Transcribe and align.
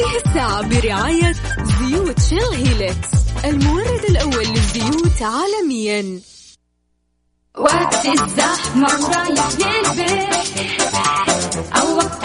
هذه 0.00 0.16
الساعة 0.26 0.62
برعاية 0.68 1.32
زيوت 1.78 2.20
شيل 2.20 2.52
هيلكس 2.54 3.08
المورد 3.44 4.04
الأول 4.10 4.46
للزيوت 4.46 5.22
عالميا. 5.22 6.20
وقت 7.58 8.06
الزحمة 8.06 8.88
ورايح 9.04 9.48
للبيت 9.58 10.70
أو 11.76 11.96
وقت 11.96 12.24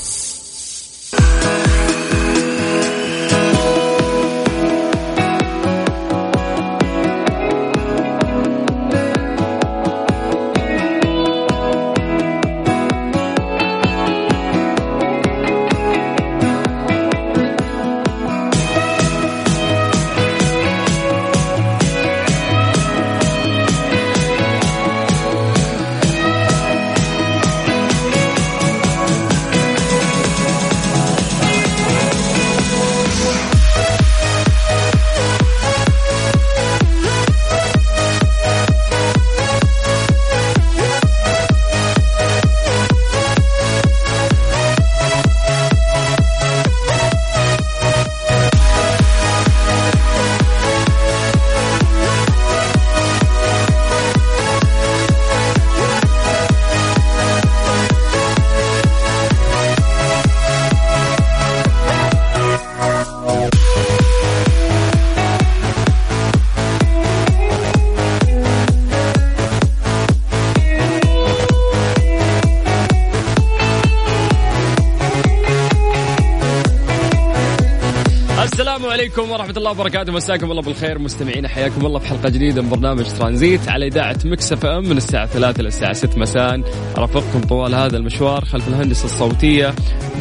السلام 78.81 78.99
عليكم 78.99 79.31
ورحمة 79.31 79.53
الله 79.57 79.71
وبركاته. 79.71 80.11
مساكم 80.11 80.51
الله 80.51 80.61
بالخير 80.61 80.99
مستمعين 80.99 81.47
حياكم 81.47 81.85
الله 81.85 81.99
في 81.99 82.07
حلقة 82.07 82.29
جديدة 82.29 82.61
من 82.61 82.69
برنامج 82.69 83.05
ترانزيت 83.19 83.69
على 83.69 83.87
إذاعة 83.87 84.17
مكس 84.25 84.53
إف 84.53 84.65
إم 84.65 84.89
من 84.89 84.97
الساعة 84.97 85.25
3 85.25 85.63
للساعة 85.63 85.93
6 85.93 86.17
مساء. 86.17 86.61
أرافقكم 86.97 87.41
طوال 87.41 87.75
هذا 87.75 87.97
المشوار 87.97 88.45
خلف 88.45 88.67
الهندسة 88.67 89.05
الصوتية 89.05 89.73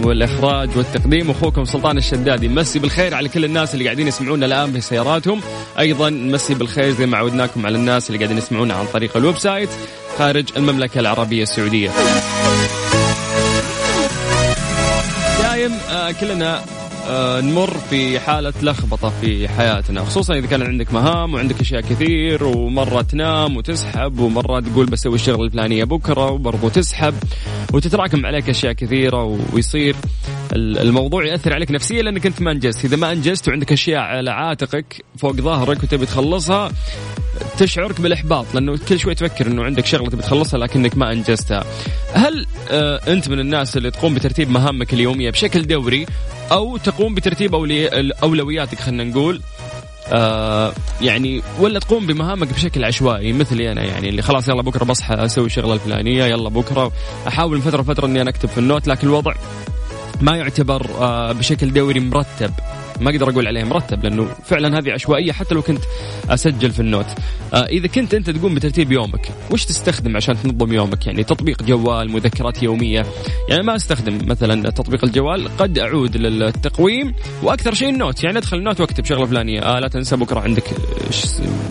والإخراج 0.05 0.77
والتقديم 0.77 1.31
أخوكم 1.31 1.65
سلطان 1.65 1.99
الشدادي. 1.99 2.49
مسي 2.49 2.79
بالخير 2.79 3.15
على 3.15 3.29
كل 3.29 3.45
الناس 3.45 3.75
اللي 3.75 3.85
قاعدين 3.85 4.09
يسمعونا 4.09 4.47
الآن 4.47 4.73
في 4.73 4.81
سياراتهم. 4.81 5.41
أيضا 5.79 6.11
مسي 6.11 6.55
بالخير 6.55 6.91
زي 6.91 7.07
ما 7.07 7.17
عودناكم 7.17 7.67
على 7.67 7.79
الناس 7.79 8.11
اللي 8.11 8.19
قاعدين 8.19 8.39
يسمعونا 8.39 8.75
عن 8.75 8.87
طريق 8.93 9.17
ال 9.17 9.37
website 9.37 9.69
خارج 10.19 10.45
المملكة 10.57 11.01
العربية 11.01 11.43
السعودية. 11.43 11.91
دايم 15.43 15.73
آه 15.73 16.13
كلنا 16.13 16.61
نمر 17.45 17.71
في 17.91 18.21
حالة 18.21 18.53
لخبطة 18.63 19.13
في 19.21 19.49
حياتنا 19.49 20.05
خصوصا 20.05 20.35
إذا 20.35 20.47
كان 20.47 20.63
عندك 20.63 20.93
مهام 20.95 21.35
وعندك 21.35 21.61
أشياء 21.61 21.81
كثير 21.81 22.45
ومرة 22.45 23.03
تنام 23.03 23.57
وتسحب 23.57 24.19
ومرة 24.19 24.61
تقول 24.61 24.87
بسوي 24.87 25.15
الشغلة 25.15 25.45
الفلانية 25.45 25.85
بكرة 25.85 26.31
وبرضو 26.31 26.69
تسحب 26.69 27.15
وتتراكم 27.73 28.27
عليك 28.27 28.49
أشياء 28.49 28.73
كثيرة 28.73 29.39
ويصير 29.53 29.97
ال- 30.53 30.79
الموضوع 30.79 31.27
يأثر 31.27 31.55
عليك 31.55 31.71
نفسيا 31.71 32.03
لأنك 32.03 32.27
أنت 32.27 32.43
ما 32.43 32.51
أنجزت. 32.53 32.85
إذا 32.85 32.97
ما 32.97 33.13
أنجزت 33.13 33.49
وعندك 33.49 33.73
أشياء 33.73 34.01
على 34.01 34.31
عاتقك 34.31 35.05
فوق 35.19 35.33
ظهرك 35.37 35.83
وتبي 35.83 36.07
تخلصها 36.07 36.71
تشعرك 37.59 38.01
بالإحباط 38.01 38.47
لأنه 38.55 38.79
كل 38.89 38.99
شوي 38.99 39.15
تفكر 39.15 39.47
إنه 39.47 39.65
عندك 39.65 39.87
شغلة 39.87 40.11
تبي 40.11 40.23
تخلصها 40.23 40.59
لكنك 40.59 40.97
ما 40.97 41.13
أنجزتها. 41.13 41.65
هل 42.13 42.47
آه 42.71 43.01
أنت 43.09 43.29
من 43.29 43.41
الناس 43.41 43.77
اللي 43.77 43.91
تقوم 43.91 44.15
بترتيب 44.15 44.51
مهامك 44.51 44.95
اليومية 44.95 45.31
بشكل 45.31 45.67
دوري 45.67 46.07
أو 46.53 46.77
تقوم 46.77 47.15
بترتيب 47.15 47.55
أولي 47.55 48.11
أولوياتك 48.23 48.81
خلينا 48.81 49.05
نقول 49.05 49.41
آه 50.13 50.73
يعني 51.01 51.43
ولا 51.61 51.79
تقوم 51.79 52.07
بمهامك 52.07 52.53
بشكل 52.53 52.85
عشوائي 52.85 53.33
مثلي 53.33 53.73
أنا 53.73 53.85
يعني 53.85 54.09
اللي 54.09 54.23
خلاص 54.23 54.49
يلا 54.49 54.63
بكرة 54.63 54.85
بصحى 54.85 55.15
أسوي 55.15 55.47
الشغله 55.47 55.75
الفلانية 55.75 56.25
يلا 56.25 56.49
بكرة 56.49 56.93
أحاول 57.29 57.55
من 57.57 57.61
فترة 57.61 57.83
فتره 57.83 58.07
إني 58.07 58.23
أنا 58.23 58.31
أكتب 58.31 58.49
في 58.49 58.59
النوت 58.59 58.89
لكن 58.89 59.07
الوضع 59.07 59.35
ما 60.21 60.37
يعتبر 60.37 60.87
آه 61.01 61.33
بشكل 61.33 61.73
دوري 61.73 62.01
مرتب 62.01 62.51
ما 63.01 63.11
أقدر 63.11 63.31
أقول 63.31 63.47
عليه 63.47 63.65
مرتب 63.65 64.05
لأنه 64.05 64.29
فعلا 64.45 64.79
هذه 64.79 64.93
عشوائية 64.93 65.33
حتى 65.33 65.55
لو 65.55 65.63
كنت 65.63 65.81
أسجل 66.31 66.71
في 66.71 66.81
النوت. 66.81 67.07
آه 67.55 67.67
إذا 67.67 67.87
كنت 67.87 68.15
أنت 68.15 68.31
تقوم 68.31 68.55
بترتيب 68.55 68.93
يومك 68.93 69.29
وش 69.51 69.65
تستخدم 69.65 70.17
عشان 70.17 70.43
تنظم 70.43 70.73
يومك؟ 70.73 71.07
يعني 71.07 71.25
تطبيق 71.25 71.63
جوال 71.63 72.11
مذكرات 72.11 72.63
يومية. 72.63 73.07
يعني 73.49 73.63
ما 73.63 73.77
أستخدم 73.77 74.19
مثلا 74.29 74.71
تطبيق 74.71 75.05
الجوال 75.05 75.57
قد 75.57 75.79
أعود 75.79 76.17
للتقويم. 76.17 77.15
وأكثر 77.43 77.75
شيء 77.75 77.89
ال 77.89 77.96
note 77.96 78.25
يعني 78.25 78.39
أدخل 78.39 78.57
ال 78.57 78.62
note 78.62 78.81
وأكتب 78.81 79.05
شغلة 79.05 79.27
فلانية. 79.27 79.61
آه 79.61 79.81
لا 79.81 79.89
تنسى 79.89 80.17
بكرة 80.17 80.41
عندك 80.41 80.65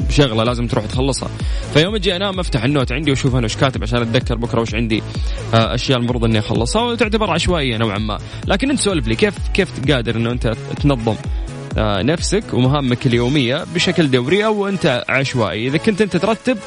شغلة 0.10 0.44
لازم 0.44 0.68
تروح 0.68 0.86
تخلصها. 0.86 1.30
فيوم 1.74 1.96
أجي 1.96 2.16
أنام 2.16 2.40
أفتح 2.40 2.64
ال 2.64 2.69
note 2.69 2.92
عندي 2.92 3.12
وأشوف 3.12 3.36
أنا 3.36 3.46
وش 3.46 3.56
كاتب 3.56 3.84
عشان 3.84 4.02
أتذكر 4.02 4.36
بكرة 4.36 4.62
وش 4.62 4.76
عندي 4.76 5.04
آه 5.54 5.76
أشياء 5.76 6.00
المفروض 6.00 6.24
إني 6.24 6.40
أخلصها 6.40 6.82
وتعتبر 6.82 7.32
عشوائية 7.32 7.78
نوعا 7.78 7.98
ما. 7.98 8.18
لكن 8.48 8.70
أنت 8.70 8.80
سولف 8.80 9.08
لي 9.08 9.16
كيف 9.16 9.36
كيف 9.54 9.92
قادر 9.92 10.16
إنه 10.16 10.32
أنت 10.32 10.54
تنظم 10.84 11.16
نفسك 11.78 12.44
ومهامك 12.54 13.08
اليومية 13.08 13.66
بشكل 13.76 14.12
دوري 14.12 14.46
أو 14.46 14.68
أنت 14.68 15.04
عشوائي. 15.10 15.68
إذا 15.68 15.78
كنت 15.78 16.02
أنت 16.02 16.18
ترتب 16.18 16.58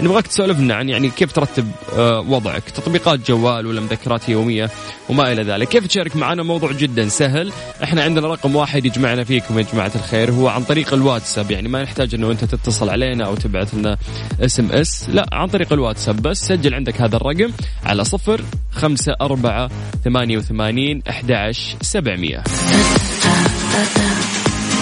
نبغاك 0.00 0.26
تسولف 0.26 0.60
لنا 0.60 0.74
عن 0.74 0.88
يعني 0.88 1.10
كيف 1.10 1.32
ترتب 1.32 1.70
آه، 1.96 2.20
وضعك 2.20 2.62
تطبيقات 2.62 3.28
جوال 3.28 3.66
ولا 3.66 3.80
مذكرات 3.80 4.28
يومية 4.28 4.70
وما 5.08 5.32
إلى 5.32 5.42
ذلك. 5.42 5.68
كيف 5.68 5.86
تشارك 5.86 6.16
معنا؟ 6.16 6.42
موضوع 6.42 6.72
جدا 6.72 7.08
سهل. 7.08 7.52
إحنا 7.82 8.02
عندنا 8.02 8.28
رقم 8.28 8.56
واحد 8.56 8.86
يجمعنا 8.86 9.24
فيكم 9.24 9.58
يا 9.58 9.66
جماعة 9.72 9.92
الخير 9.94 10.30
هو 10.30 10.48
عن 10.48 10.62
طريق 10.62 10.94
الواتساب. 10.94 11.50
يعني 11.50 11.68
ما 11.68 11.82
نحتاج 11.82 12.14
إنه 12.14 12.30
أنت 12.30 12.44
تتصل 12.44 12.90
علينا 12.90 13.26
أو 13.26 13.34
تبعث 13.34 13.74
لنا 13.74 13.96
SMS 14.40 15.08
لا 15.08 15.26
عن 15.32 15.48
طريق 15.48 15.72
الواتساب 15.72 16.22
بس. 16.22 16.38
سجل 16.46 16.74
عندك 16.74 17.00
هذا 17.00 17.16
الرقم 17.16 17.52
على 17.84 18.04
صفر 18.04 18.40
خمسة 18.72 19.12
أربعة 19.20 19.70
ثمانية 20.04 20.38
وثمانين 20.38 21.02
أحد 21.08 21.52
سبعمية. 21.80 22.42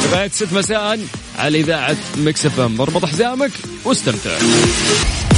لغاية 0.04 0.28
ست 0.28 0.52
مساء 0.52 0.98
على 1.38 1.60
إذاعة 1.60 1.96
مكس 2.18 2.46
إف 2.46 2.60
إم. 2.60 2.80
اربط 2.80 3.04
حزامك 3.04 3.50
واستمتع. 3.84 4.38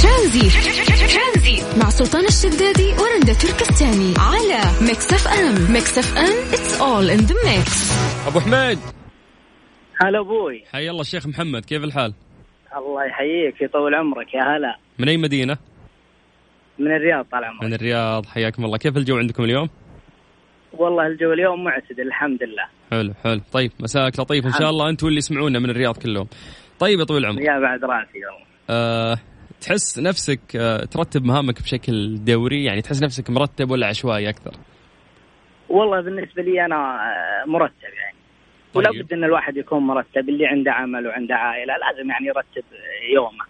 ترانزيت. 0.03 0.53
مع 1.77 1.89
سلطان 1.89 2.25
الشدادي 2.25 2.93
ورندا 2.93 3.33
تركستاني 3.33 4.13
على 4.17 4.61
ميكس 4.81 5.13
إف 5.13 5.27
إم. 5.27 5.73
ميكس 5.73 5.97
إف 5.97 6.17
إم 6.17 6.51
it's 6.51 6.81
all 6.81 7.19
in 7.19 7.27
the 7.27 7.35
mix. 7.45 7.93
أبو 8.27 8.39
حميد. 8.39 8.79
هلا 10.01 10.19
أبوي. 10.19 10.63
حي 10.71 10.89
الله 10.89 11.01
الشيخ 11.01 11.27
محمد 11.27 11.65
كيف 11.65 11.83
الحال؟ 11.83 12.13
الله 12.77 13.05
يحييك 13.05 13.61
يطول 13.61 13.95
عمرك 13.95 14.33
يا 14.33 14.41
هلا. 14.41 14.77
من 14.99 15.09
أي 15.09 15.17
مدينة؟ 15.17 15.57
من 16.79 16.95
الرياض 16.95 17.25
طال 17.31 17.43
عمرك. 17.43 17.63
من 17.63 17.73
الرياض 17.73 18.25
حياكم 18.25 18.65
الله. 18.65 18.77
كيف 18.77 18.97
الجو 18.97 19.17
عندكم 19.17 19.43
اليوم؟ 19.43 19.69
والله 20.73 21.07
الجو 21.07 21.33
اليوم 21.33 21.63
معتدل 21.63 22.07
الحمد 22.07 22.43
لله 22.43 22.65
حلو 22.91 23.13
حلو. 23.23 23.41
طيب 23.53 23.71
مساك 23.79 24.19
لطيف. 24.19 24.45
إن 24.45 24.51
شاء 24.51 24.69
الله 24.69 24.89
أنتم 24.89 25.07
اللي 25.07 25.17
يسمعونا 25.17 25.59
من 25.59 25.69
الرياض 25.69 25.97
كلهم. 25.97 26.27
طيب 26.79 26.99
يا 26.99 27.05
طويل 27.05 27.25
العمر. 27.25 27.41
يا 27.41 27.59
بعد 27.59 27.83
راسي 27.83 28.25
والله 28.25 28.45
أه 28.69 29.17
تحس 29.61 29.99
نفسك 29.99 30.55
أه 30.55 30.85
ترتب 30.85 31.25
مهامك 31.25 31.61
بشكل 31.61 32.25
دوري؟ 32.25 32.65
يعني 32.65 32.81
تحس 32.81 33.03
نفسك 33.03 33.29
مرتب 33.29 33.71
ولا 33.71 33.87
عشوائي 33.87 34.29
أكثر؟ 34.29 34.51
والله 35.69 36.01
بالنسبة 36.01 36.43
لي 36.43 36.65
أنا 36.65 36.75
آه، 36.75 37.45
مرتب 37.47 37.93
يعني. 38.03 38.17
طيب. 38.73 38.87
ولا 38.87 39.03
بد 39.03 39.13
إن 39.13 39.23
الواحد 39.23 39.57
يكون 39.57 39.79
مرتب 39.79 40.29
اللي 40.29 40.47
عنده 40.47 40.71
عمل 40.71 41.07
وعنده 41.07 41.35
عائلة 41.35 41.73
لازم 41.73 42.09
يعني 42.09 42.27
يرتب 42.27 42.63
يومه. 43.13 43.45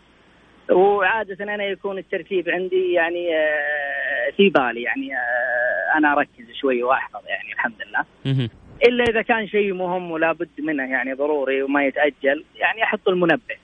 وعادة 0.72 1.44
أنا 1.44 1.64
يكون 1.64 1.98
الترتيب 1.98 2.50
عندي 2.50 2.94
يعني 2.94 3.36
آه، 3.38 4.32
في 4.38 4.50
بالي 4.50 4.82
يعني 4.82 5.16
آه، 5.16 5.98
أنا 5.98 6.14
أركز 6.14 6.52
شوي 6.62 6.84
وأحفظ 6.84 7.20
يعني 7.28 7.54
الحمد 7.54 7.76
لله. 7.88 8.06
إلا 8.88 9.04
إذا 9.04 9.22
كان 9.22 9.48
شيء 9.48 9.74
مهم 9.74 10.12
ولا 10.12 10.32
بد 10.32 10.50
منه 10.60 10.84
يعني 10.92 11.14
ضروري 11.14 11.64
وما 11.64 11.86
يتأجل 11.86 12.44
يعني 12.56 12.84
أحط 12.84 13.08
المنبه 13.10 13.56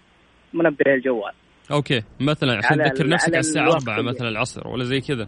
منبه 0.53 0.93
الجوال. 0.93 1.33
أوكي. 1.71 2.03
مثلا 2.19 2.57
عشان 2.57 2.77
تذكر 2.83 3.07
نفسك 3.09 3.57
على 3.57 3.63
الوقت 3.67 3.81
4 3.87 3.99
اللي- 3.99 4.09
مثلا 4.11 4.29
العصر 4.29 4.67
ولا 4.67 4.83
زي 4.83 5.01
كذا. 5.01 5.27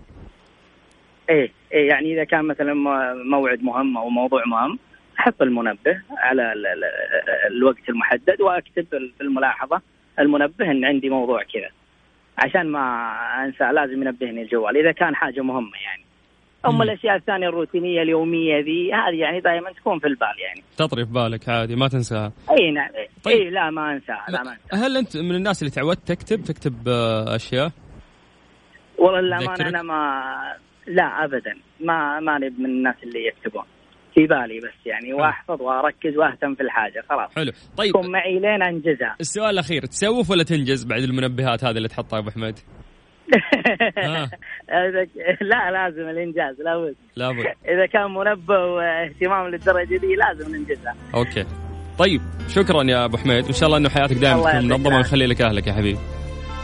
إيه 1.30 1.52
إيه 1.74 1.88
يعني 1.90 2.14
إذا 2.14 2.24
كان 2.24 2.46
مثلا 2.46 2.74
موعد 3.32 3.64
مهم 3.64 3.98
أو 3.98 4.10
موضوع 4.10 4.42
مهم 4.46 4.80
أحط 5.20 5.42
المنبه 5.42 6.02
على 6.18 6.54
ال 6.54 6.68
ال 6.68 6.84
الوقت 7.52 7.90
المحدد 7.90 8.42
وأكتب 8.42 8.86
في 9.18 9.22
الملاحظة 9.22 9.82
المنبه 10.20 10.72
إن 10.72 10.86
عندي 10.86 11.10
موضوع 11.10 11.44
كذا. 11.44 11.70
عشان 12.38 12.68
ما 12.72 13.14
أنسى 13.46 13.64
لازم 13.64 14.02
ينبهني 14.04 14.42
الجوال 14.42 14.78
إذا 14.78 14.92
كان 14.92 15.16
حاجة 15.16 15.42
مهمة 15.42 15.78
يعني. 15.86 16.04
مم. 16.66 16.72
اما 16.72 16.84
الأشياء 16.84 17.16
الثانية 17.16 17.48
الروتينية 17.48 18.02
اليومية 18.02 18.60
ذي 18.60 18.94
هذه 18.94 19.16
يعني 19.16 19.40
دائما 19.40 19.72
تكون 19.72 20.00
في 20.00 20.08
البال 20.08 20.36
يعني. 20.48 20.64
تطري 20.78 21.06
في 21.06 21.12
بالك 21.12 21.50
عادي 21.50 21.76
ما 21.76 21.88
تنساها. 21.88 22.32
أي 22.52 22.72
نعم. 22.72 22.90
طيب. 23.24 23.36
إي 23.36 23.50
لا 23.50 23.70
ما 23.70 23.94
أنساها 23.94 24.26
لا 24.30 24.44
ما 24.44 24.52
أنساها. 24.52 24.88
هل 24.88 24.98
أنت 24.98 25.18
من 25.18 25.36
الناس 25.36 25.62
اللي 25.62 25.72
تعودت 25.72 26.08
تكتب 26.08 26.44
تكتب 26.44 26.88
آه، 26.88 27.36
أشياء؟ 27.36 27.72
والله 28.98 29.20
للأمانة؟ 29.22 29.70
أنا 29.70 29.82
ما 29.82 30.24
لا 30.88 31.24
ابدا. 31.24 31.58
ما 31.80 32.20
ماني 32.20 32.50
من 32.50 32.66
الناس 32.66 32.96
اللي 33.04 33.28
يكتبون. 33.28 33.64
في 34.20 34.28
بالي 34.28 34.60
بس 34.60 34.86
يعني 34.86 35.14
واحفظ 35.14 35.62
واركز 35.62 36.18
وأهتم 36.18 36.56
في 36.56 36.64
الحاجة 36.64 37.04
خلاص. 37.10 37.36
حلو. 37.36 37.52
طيب. 37.78 37.92
تكون 37.92 38.12
معي 38.12 38.40
لين 38.40 38.62
انجزها 38.64 39.16
السؤال 39.20 39.50
الأخير 39.50 39.86
تسوف 39.86 40.30
ولا 40.32 40.44
تنجز 40.44 40.84
بعد 40.84 41.02
المنبهات 41.02 41.64
هذه 41.64 41.78
اللي 41.78 41.88
تحطها 41.88 42.20
أبو 42.20 42.30
حميد؟ 42.30 42.60
آه. 43.98 44.30
لا 45.42 45.72
لازم 45.72 46.10
الإنجاز 46.10 46.62
لابد. 46.62 46.96
لابد. 47.16 47.46
إذا 47.66 47.86
كان 47.86 48.12
منبه 48.14 48.66
واهتمام 48.66 49.48
للدرجة 49.48 49.98
دي 49.98 50.16
لازم 50.16 50.56
ننجزها. 50.56 50.96
أوكي. 51.16 51.46
طيب 52.00 52.22
شكرا 52.48 52.84
يا 52.84 53.06
أبو 53.06 53.18
حميد 53.18 53.44
وإن 53.44 53.54
شاء 53.54 53.68
الله 53.68 53.78
إنه 53.78 53.90
حياتك 53.90 54.16
دائما 54.16 54.52
تكون 54.52 54.70
منظمة. 54.70 54.98
ويخلي 54.98 55.26
لك 55.26 55.42
أهلك 55.42 55.68
يا 55.68 55.74
حبيبي. 55.74 56.00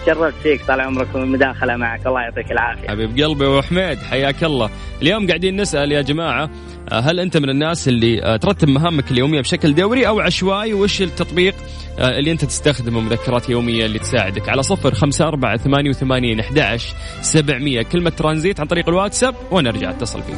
شرفت 0.06 0.34
فيك 0.44 0.66
طال 0.68 0.82
عمرك 0.82 1.16
والمداخله 1.16 1.76
معك. 1.76 2.08
الله 2.08 2.22
يعطيك 2.22 2.52
العافية. 2.52 2.88
حبيب 2.88 3.10
قلبي 3.10 3.46
أبو 3.46 3.62
حميد 3.62 3.98
حياك 3.98 4.44
الله. 4.44 4.70
اليوم 5.02 5.28
قاعدين 5.28 5.62
نسأل 5.62 5.92
يا 5.92 6.02
جماعة 6.02 6.50
آه، 6.92 7.00
هل 7.00 7.20
أنت 7.20 7.38
من 7.38 7.50
الناس 7.50 7.88
اللي 7.88 8.24
آه، 8.24 8.38
ترتب 8.38 8.70
مهامك 8.70 9.12
اليومية 9.12 9.42
بشكل 9.42 9.76
دوري 9.76 10.08
أو 10.08 10.20
عشوائي؟ 10.20 10.74
وش 10.74 11.02
التطبيق 11.02 11.56
آه، 12.00 12.20
اللي 12.20 12.32
أنت 12.32 12.46
تستخدمه 12.46 13.00
مذكرات 13.00 13.50
يومية 13.50 13.86
اللي 13.86 14.00
تساعدك؟ 14.00 14.50
على 14.50 14.64
صفر 14.64 14.94
خمسة 14.94 15.28
أربعة 15.28 15.58
ثمانية 15.58 15.90
وثمانين 15.90 16.40
أحد 16.40 16.78
سبعمية. 17.22 17.82
كلمة 17.82 18.10
ترانزيت 18.10 18.60
عن 18.60 18.66
طريق 18.66 18.90
الواتساب 18.90 19.36
ونرجع 19.52 19.90
اتصل 19.90 20.22
فيك. 20.24 20.36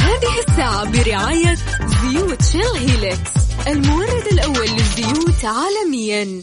هذه 0.00 0.38
الساعة 0.48 0.92
برعاية 0.92 1.54
زيوت 1.86 2.42
شيل 2.42 2.88
هيلكس 2.88 3.39
المورد 3.68 4.26
الأول 4.32 4.68
للزيوت 4.68 5.44
عالميا. 5.44 6.42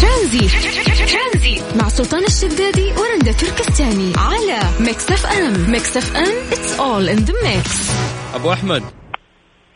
ترانزيت. 0.00 1.76
مع 1.76 1.88
سلطان 1.88 2.24
الشدادي 2.24 2.92
ورندا 2.92 3.32
تركستاني 3.32 4.12
على 4.16 4.60
ميكس 4.80 5.12
اف 5.12 5.26
ام. 5.26 5.70
ميكس 5.70 5.96
اف 5.96 6.16
ام 6.16 6.50
it's 6.50 6.78
all 6.78 7.16
in 7.16 7.20
the 7.28 7.32
mix. 7.32 7.92
أبو 8.34 8.52
أحمد. 8.52 8.82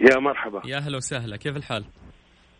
يا 0.00 0.18
مرحبا. 0.18 0.62
يا 0.64 0.78
هلا 0.78 0.96
وسهلا. 0.96 1.36
كيف 1.36 1.56
الحال؟ 1.56 1.84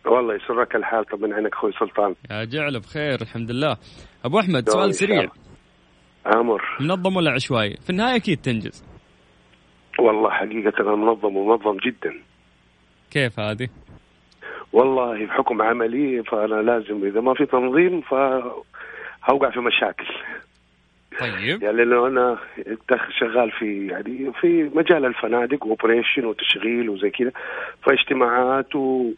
والله 0.05 0.35
يسرك 0.35 0.75
الحال. 0.75 1.05
طب 1.05 1.19
من 1.19 1.33
عينك 1.33 1.53
أخوي 1.53 1.71
سلطان؟ 1.79 2.15
يا 2.31 2.43
جعل 2.43 2.79
بخير 2.79 3.21
الحمد 3.21 3.51
لله. 3.51 3.77
أبو 4.25 4.39
أحمد 4.39 4.69
سؤال 4.69 4.95
سريع. 4.95 5.29
أمر. 6.35 6.61
منظم 6.79 7.15
ولا 7.15 7.31
عشوائي؟ 7.31 7.77
في 7.83 7.89
النهاية 7.89 8.15
أكيد 8.15 8.41
تنجز. 8.41 8.83
والله 9.99 10.29
حقيقة 10.29 10.81
أنا 10.81 10.95
منظم 10.95 11.37
ومنظم 11.37 11.77
جدا. 11.77 12.13
كيف 13.11 13.39
هذه؟ 13.39 13.69
والله 14.73 15.25
بحكم 15.25 15.61
عملي 15.61 16.23
فأنا 16.23 16.55
لازم 16.61 17.05
إذا 17.05 17.21
ما 17.21 17.33
في 17.33 17.45
تنظيم 17.45 18.01
فهوقع 18.01 19.49
في 19.49 19.59
مشاكل. 19.59 20.05
طيب. 21.19 21.61
يعني 21.63 21.77
لأنه 21.77 22.07
أنا 22.07 22.37
شغال 23.19 23.51
في 23.51 23.87
يعني 23.87 24.31
في 24.41 24.71
مجال 24.75 25.05
الفنادق 25.05 25.65
وأوبريشن 25.65 26.25
وتشغيل 26.25 26.89
وزي 26.89 27.09
كذا 27.09 27.31
فاجتماعات 27.83 28.75
و 28.75 29.11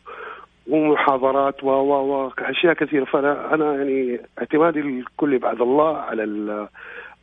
ومحاضرات 0.67 1.63
و 1.63 1.67
و 1.67 1.93
و 1.93 2.31
أشياء 2.39 2.73
كثيرة. 2.73 3.05
فأنا 3.05 3.53
أنا 3.53 3.75
يعني 3.75 4.19
اعتمادي 4.39 4.79
الكلي 4.79 5.37
بعد 5.37 5.61
الله 5.61 5.97
على 5.97 6.23
ال 6.23 6.67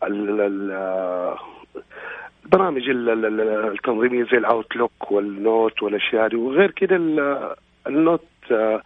ال 0.02 0.40
ال 0.40 0.72
البرامج 2.44 2.88
ال- 2.88 3.10
ال- 3.10 3.24
ال- 3.40 3.72
التنظيمية 3.72 4.24
زي 4.24 4.38
ال 4.38 4.47
Outlook 4.47 5.12
وال 5.12 5.35
note 5.35 5.82
والأشياء 5.82 6.28
دي 6.28 6.36
وغير 6.36 6.70
كده 6.70 6.96
ال- 6.96 7.54
ال 7.86 7.94
note 7.94 8.24
آه، 8.50 8.82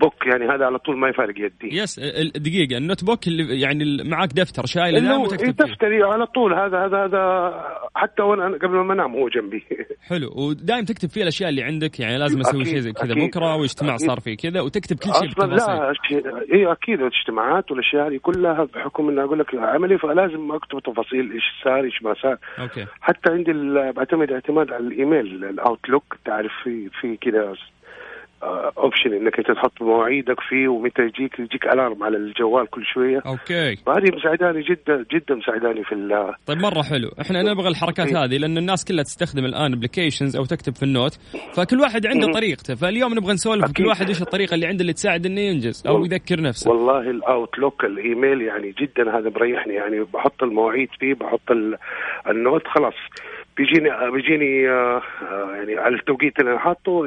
book 0.00 0.26
يعني 0.26 0.44
هذا 0.54 0.66
على 0.66 0.78
طول 0.78 0.96
ما 0.96 1.08
يفارق 1.08 1.34
يدي. 1.38 1.76
yes 1.78 2.00
دقيقة 2.36 2.76
ال 2.78 3.04
notebook 3.04 3.26
اللي 3.26 3.60
يعني 3.60 4.02
معاك 4.04 4.32
دفتر 4.32 4.62
دائما 4.76 4.98
إنه 4.98 5.20
وتكتب 5.22 5.56
دفتري 5.56 6.02
على 6.02 6.26
طول 6.26 6.54
هذا 6.54 6.78
هذا 6.86 7.04
هذا 7.04 7.64
حتى 7.98 8.22
وأنا 8.22 8.44
قبل 8.56 8.76
ما 8.76 8.92
أنام 8.94 9.12
هو 9.14 9.28
جنبي. 9.28 9.64
حلو. 10.08 10.28
ودائما 10.36 10.84
تكتب 10.84 11.08
فيه 11.08 11.22
الأشياء 11.22 11.50
اللي 11.50 11.62
عندك 11.62 12.00
يعني 12.00 12.18
لازم 12.18 12.40
أسوي 12.40 12.64
شيء 12.64 12.78
زي 12.78 12.92
كذا 12.92 13.14
بكرة 13.14 13.56
واجتماع. 13.56 13.96
صار 13.96 14.20
فيه 14.20 14.36
كذا 14.36 14.60
وتكتب 14.60 14.96
كل 14.96 15.12
شيء 15.14 15.28
أصلا 15.28 15.54
لا 15.54 15.92
اي 16.52 16.72
أكيد 16.72 17.00
الاجتماعات 17.00 17.70
والأشياء 17.70 18.08
دي 18.08 18.18
كلها 18.18 18.64
بحكم 18.74 19.08
إني 19.08 19.22
أقول 19.24 19.38
لك 19.38 19.54
عملي 19.54 19.98
فلازم 19.98 20.52
أكتب 20.52 20.78
تفاصيل 20.78 21.32
إيش 21.32 21.44
صار 21.64 21.84
إيش 21.84 22.02
ما 22.02 22.14
صار. 22.22 22.36
okay. 22.58 22.86
حتى 23.00 23.32
عندي 23.32 23.52
بعتمد 23.96 24.32
اعتماد 24.32 24.72
على 24.72 24.84
ال 24.84 24.94
email 24.94 25.44
ال 25.44 25.53
Outlook 25.53 26.16
تعرف 26.24 26.52
في 26.64 26.88
في 27.00 27.16
كذا 27.16 27.54
option 28.78 29.12
إنك 29.12 29.38
أنت 29.38 29.50
تحط 29.50 29.82
مواعيدك 29.82 30.40
فيه 30.48 30.68
ومتى 30.68 31.02
يجيك 31.02 31.38
يجيك 31.38 31.64
alarm 31.64 32.02
على 32.04 32.16
الجوال 32.16 32.70
كل 32.70 32.82
شوية 32.94 33.20
okay 33.26 33.76
فهذه 33.76 34.14
مساعداني 34.16 34.62
جدا 34.62 35.04
جدا 35.14 35.34
مساعداني 35.34 35.84
في 35.84 35.92
ال- 35.94 36.34
طيب 36.46 36.58
مرة 36.58 36.82
حلو، 36.82 37.08
إحنا 37.20 37.42
نبغى 37.42 37.68
الحركات 37.68 38.06
إيه. 38.08 38.24
هذه 38.24 38.36
لأن 38.38 38.58
الناس 38.58 38.84
كلها 38.84 39.02
تستخدم 39.02 39.44
الآن 39.44 39.72
applications 39.72 40.36
أو 40.36 40.44
تكتب 40.44 40.74
في 40.74 40.82
ال 40.82 40.87
note، 40.87 41.14
فكل 41.56 41.80
واحد 41.80 42.06
عنده. 42.06 42.32
طريقته، 42.32 42.74
فاليوم 42.74 43.14
نبغى 43.14 43.32
نسولف 43.32 43.72
كل. 43.72 43.86
واحد 43.86 44.08
إيش 44.08 44.22
الطريقة 44.22 44.54
اللي 44.54 44.66
عنده 44.66 44.80
اللي 44.80 44.92
تساعد 44.92 45.26
إنه 45.26 45.40
ينجز 45.40 45.86
أو 45.86 46.04
يذكر 46.04 46.40
نفسه. 46.40 46.70
والله 46.70 47.00
ال 47.10 47.19
Outlook 47.19 47.84
ال 47.84 47.94
email 47.94 48.42
يعني 48.42 48.74
جدا 48.80 49.18
هذا 49.18 49.30
مريحني 49.30 49.74
يعني 49.74 50.00
بحط 50.14 50.42
المواعيد 50.42 50.88
فيه 51.00 51.14
بحط 51.14 51.50
ال- 51.50 51.76
ال 52.30 52.36
note 52.36 52.62
خلاص 52.66 52.94
بيجيني 53.58 54.10
بيجيني 54.10 54.70
آه، 54.70 55.02
آه، 55.22 55.56
يعني 55.56 55.78
على 55.78 55.96
التوقيت 55.96 56.40
اللي 56.40 56.50
أنا 56.50 56.58
حاطه 56.58 57.02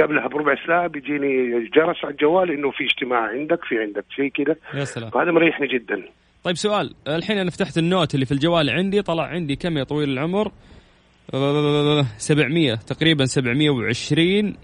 قبلها 0.00 0.28
بربع 0.28 0.54
ساعة 0.66 0.86
بيجيني 0.86 1.60
جرس 1.74 2.04
على 2.04 2.12
الجوال 2.12 2.50
إنه 2.50 2.70
في 2.70 2.84
اجتماع 2.84 3.20
عندك 3.20 3.64
في 3.64 3.78
عندك 3.78 4.04
شيء 4.16 4.28
كذا 4.28 4.56
يا 4.74 4.84
سلام. 4.84 5.10
فهذا 5.10 5.30
مريحني 5.30 5.66
جدا 5.66 6.02
طيب 6.44 6.56
سؤال 6.56 6.94
الحين 7.08 7.38
أنا 7.38 7.50
فتحت 7.50 7.78
ال 7.78 7.85
note 7.85 8.14
اللي 8.14 8.26
في 8.26 8.32
الجوال 8.32 8.70
عندي 8.70 9.02
طلع 9.02 9.24
عندي 9.24 9.56
كم 9.56 9.78
يا 9.78 9.84
طويل 9.84 10.08
العمر؟ 10.08 10.52
آه، 11.34 12.04
700 12.18 12.74
تقريبا 12.74 13.24
720 13.24 14.56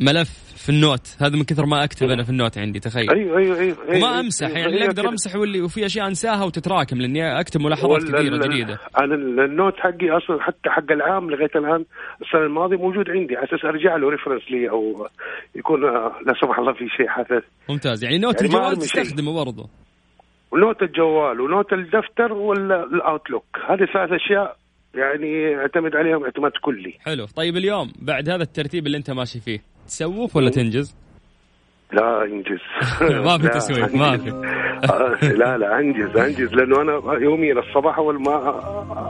ملف 0.00 0.30
في 0.56 0.68
ال 0.68 0.76
note. 0.76 1.16
هذا 1.20 1.36
من 1.36 1.44
كثر 1.44 1.66
ما 1.66 1.84
أكتب 1.84 2.10
أنا 2.10 2.22
في 2.22 2.30
ال 2.30 2.36
note 2.36 2.58
عندي 2.58 2.80
تخيل. 2.80 3.10
أيوه 3.10 3.38
أيوه 3.38 3.58
أيوه 3.60 3.76
وما 3.88 3.94
أيوة، 3.94 4.20
أمسح 4.20 4.48
يعني 4.48 4.62
لا 4.62 4.76
أيوة 4.76 4.86
أقدر 4.86 5.02
كده. 5.02 5.10
أمسح 5.10 5.36
واللي 5.36 5.60
وفي 5.60 5.86
أشياء 5.86 6.06
أنساها 6.06 6.44
وتتراكم 6.44 6.96
لأني 7.00 7.40
أكتب 7.40 7.60
ملاحظات 7.60 8.02
كثيره 8.02 8.36
جديدة. 8.46 8.78
أنا 9.00 9.14
ال- 9.14 9.40
ال 9.40 9.47
note 9.47 9.74
حقي 9.76 10.10
أصلا 10.10 10.42
حتى 10.42 10.70
حق 10.70 10.92
العام 10.92 11.30
لغاية 11.30 11.50
الآن 11.56 11.84
السنة 12.22 12.40
الماضية 12.42 12.76
موجود 12.76 13.10
عندي 13.10 13.36
على 13.36 13.46
أساس 13.46 13.64
أرجع 13.64 13.96
له 13.96 14.10
reference 14.10 14.42
لي 14.50 14.70
أو 14.70 15.06
يكون 15.56 15.84
آه، 15.84 16.12
لا 16.26 16.34
سمح 16.40 16.58
الله 16.58 16.72
في 16.72 16.88
شيء 16.96 17.08
حدث 17.08 17.44
ممتاز. 17.68 18.04
يعني 18.04 18.18
note 18.18 18.42
يعني 18.42 18.46
الجوال. 18.54 18.76
تستخدمه 18.76 19.44
برضه. 19.44 19.68
و 20.52 20.58
note 20.58 20.82
الجوال 20.82 21.40
و 21.40 21.46
note 21.46 21.72
الدفتر 21.72 22.32
وال 22.32 22.57
Outlook 22.57 23.44
هذه 23.68 23.86
ثلاث 23.92 24.10
أشياء 24.12 24.56
يعني 24.94 25.56
أعتمد 25.56 25.96
عليهم 25.96 26.24
اعتماد 26.24 26.52
كلي. 26.62 26.94
حلو. 27.04 27.26
طيب 27.36 27.56
اليوم 27.56 27.92
بعد 28.02 28.28
هذا 28.30 28.42
الترتيب 28.42 28.86
اللي 28.86 28.98
أنت 28.98 29.10
ماشي 29.10 29.40
فيه 29.40 29.58
تسوف 29.88 30.36
ولا 30.36 30.50
تنجز؟ 30.50 30.94
لا 31.92 32.24
أنجز 32.24 32.60
ما 33.26 33.38
في 33.38 33.48
تسويف، 33.48 33.94
ما. 33.94 34.16
في. 34.16 34.30
لا 35.40 35.58
لا 35.58 35.78
أنجز 35.80 36.16
أنجز 36.16 36.54
لأنه 36.54 36.82
أنا 36.82 37.18
يوميا 37.22 37.52
الصباح 37.52 37.98
أول 37.98 38.22
ما 38.22 38.34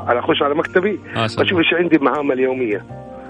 على 0.08 0.18
أخش 0.18 0.42
على 0.42 0.54
مكتبي. 0.54 1.00
أشوف 1.16 1.58
إيش 1.58 1.74
عندي 1.74 1.98
مهام 1.98 2.32
اليوميه 2.32 2.84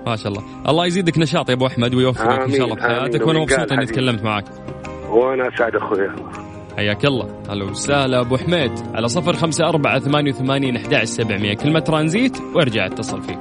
ما 0.07 0.17
شاء 0.17 0.29
الله 0.33 0.43
الله 0.69 0.87
يزيدك 0.87 1.19
نشاط 1.19 1.49
يا 1.49 1.55
أبو 1.55 1.67
أحمد 1.67 1.95
ويوفقك 1.95 2.41
إن 2.41 2.53
شاء 2.53 2.65
الله 2.65 2.77
في 2.77 2.83
حياتك. 2.83 3.27
وأنا 3.27 3.41
مبسوط 3.41 3.73
إني. 3.73 3.87
تكلمت 3.87 4.23
معك 4.23 4.45
وأنا 5.11 5.49
اسعد 5.49 5.77
اخويا 5.77 6.17
حياك 6.77 7.05
الله 7.05 7.43
هلا 7.51 7.65
وسهلا 7.65 8.21
أبو 8.21 8.37
حميد 8.37 8.73
على 8.95 9.09
صفر 9.09 9.33
خمسة 9.33 9.69
أربعة 9.69 9.99
ثمانية 9.99 10.31
وثمانين 10.31 10.77
أحد 10.77 11.05
سبعمية 11.05 11.55
كلمة 11.55 11.81
ترانزيت 11.81 12.39
وأرجع 12.55 12.87
أتصل 12.87 13.23
فيك 13.23 13.39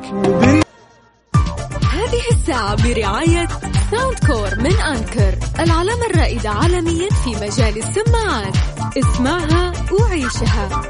برعاية 2.55 3.47
Soundcore 3.91 4.55
من 4.59 4.79
Anker 4.79 5.37
العلامة 5.59 6.05
الرائدة 6.05 6.49
عالميا 6.49 7.09
في 7.09 7.29
مجال 7.29 7.77
السماعات. 7.77 8.55
اسمعها 8.97 9.73
وعيشها. 9.91 10.81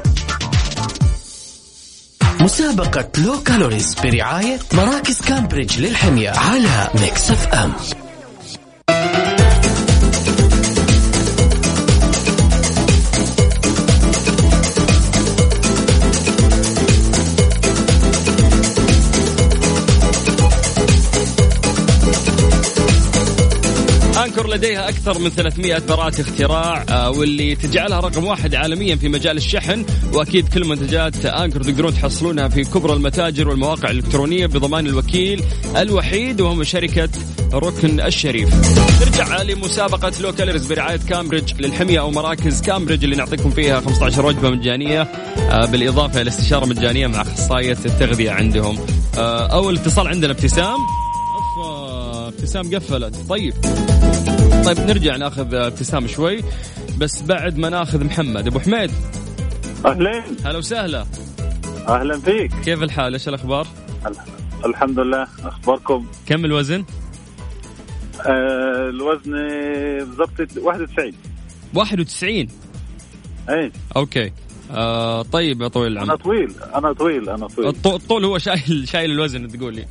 مسابقة 2.40 3.08
Low 3.18 3.42
Calories 3.42 3.94
برعاية 4.04 4.58
مراكز 4.72 5.20
كامبريدج 5.20 5.80
للحمية 5.80 6.30
على 6.30 6.88
Mix 7.00 7.30
FM 7.30 7.72
Anker 24.38 24.50
لديها 24.50 24.88
أكثر 24.88 25.18
من 25.18 25.30
300 25.30 25.78
براءة 25.88 26.20
اختراع 26.20 26.84
آه، 26.88 27.10
واللي 27.10 27.54
تجعلها 27.54 28.00
رقم 28.00 28.24
واحد 28.24 28.54
عالميا 28.54 28.96
في 28.96 29.08
مجال 29.08 29.36
الشحن 29.36 29.84
وأكيد 30.12 30.48
كل 30.48 30.64
منتجات 30.64 31.26
Anker 31.26 31.62
تقدرون 31.62 31.94
تحصلونها 31.94 32.48
في 32.48 32.64
كبرى 32.64 32.92
المتاجر 32.92 33.48
والمواقع 33.48 33.90
الإلكترونية 33.90 34.46
بضمان 34.46 34.86
الوكيل 34.86 35.42
الوحيد 35.76 36.40
وهم 36.40 36.64
شركة 36.64 37.08
ركن 37.52 38.00
الشريف. 38.00 38.48
نرجع 39.00 39.42
لمسابقة 39.42 40.12
Low 40.20 40.32
Calories 40.32 40.66
برعاية 40.66 41.00
كامبريدج 41.08 41.52
للحمية 41.60 42.00
أو 42.00 42.10
مراكز 42.10 42.62
كامبريدج 42.62 43.04
اللي 43.04 43.16
نعطيكم 43.16 43.50
فيها 43.50 43.80
15 43.80 44.26
وجبة 44.26 44.50
مجانية 44.50 45.02
آه، 45.02 45.66
بالإضافة 45.66 46.20
إلى 46.20 46.28
استشارة 46.28 46.66
مجانية 46.66 47.06
مع 47.06 47.22
أخصائية 47.22 47.78
التغذية 47.86 48.30
عندهم. 48.30 48.78
آه، 49.18 49.46
أول 49.46 49.76
اتصال 49.76 50.06
عندنا 50.08 50.32
ابتسام. 50.32 50.76
ابتسام 52.28 52.74
قفلت. 52.74 53.16
طيب. 53.28 53.54
طيب 54.64 54.78
نرجع 54.80 55.16
ناخذ 55.16 55.54
ابتسام 55.54 56.06
شوي. 56.06 56.42
بس 56.98 57.22
بعد 57.22 57.58
ما 57.58 57.68
ناخذ 57.68 58.04
محمد. 58.04 58.46
أبو 58.46 58.58
حميد. 58.58 58.90
اهلين 59.86 60.22
هلا 60.44 60.58
وسهلا. 60.58 61.06
أهلا 61.88 62.18
فيك. 62.20 62.52
كيف 62.64 62.82
الحال؟ 62.82 63.12
إيش 63.12 63.28
الأخبار؟ 63.28 63.66
الحمد 64.66 64.98
لله. 64.98 65.26
أخباركم؟ 65.44 66.06
كم 66.26 66.44
الوزن؟ 66.44 66.84
آه 68.26 68.88
الوزن 68.88 69.32
بالضبط 69.98 70.56
91 70.62 71.12
91 71.74 72.48
اي 73.50 73.72
أوكي. 73.96 74.32
آه 74.70 75.22
طيب 75.22 75.62
يا 75.62 75.68
طويل 75.68 75.92
أنا 75.92 76.02
العمر 76.04 76.20
طويل. 76.22 76.52
أنا 76.74 76.92
طويل 76.92 77.28
أنا 77.30 77.46
طويل. 77.46 77.68
الط- 77.68 77.86
الطول 77.86 78.24
هو 78.24 78.38
شايل 78.38 78.88
شايل 78.88 79.10
الوزن 79.10 79.48
تقول 79.48 79.74
لي. 79.74 79.86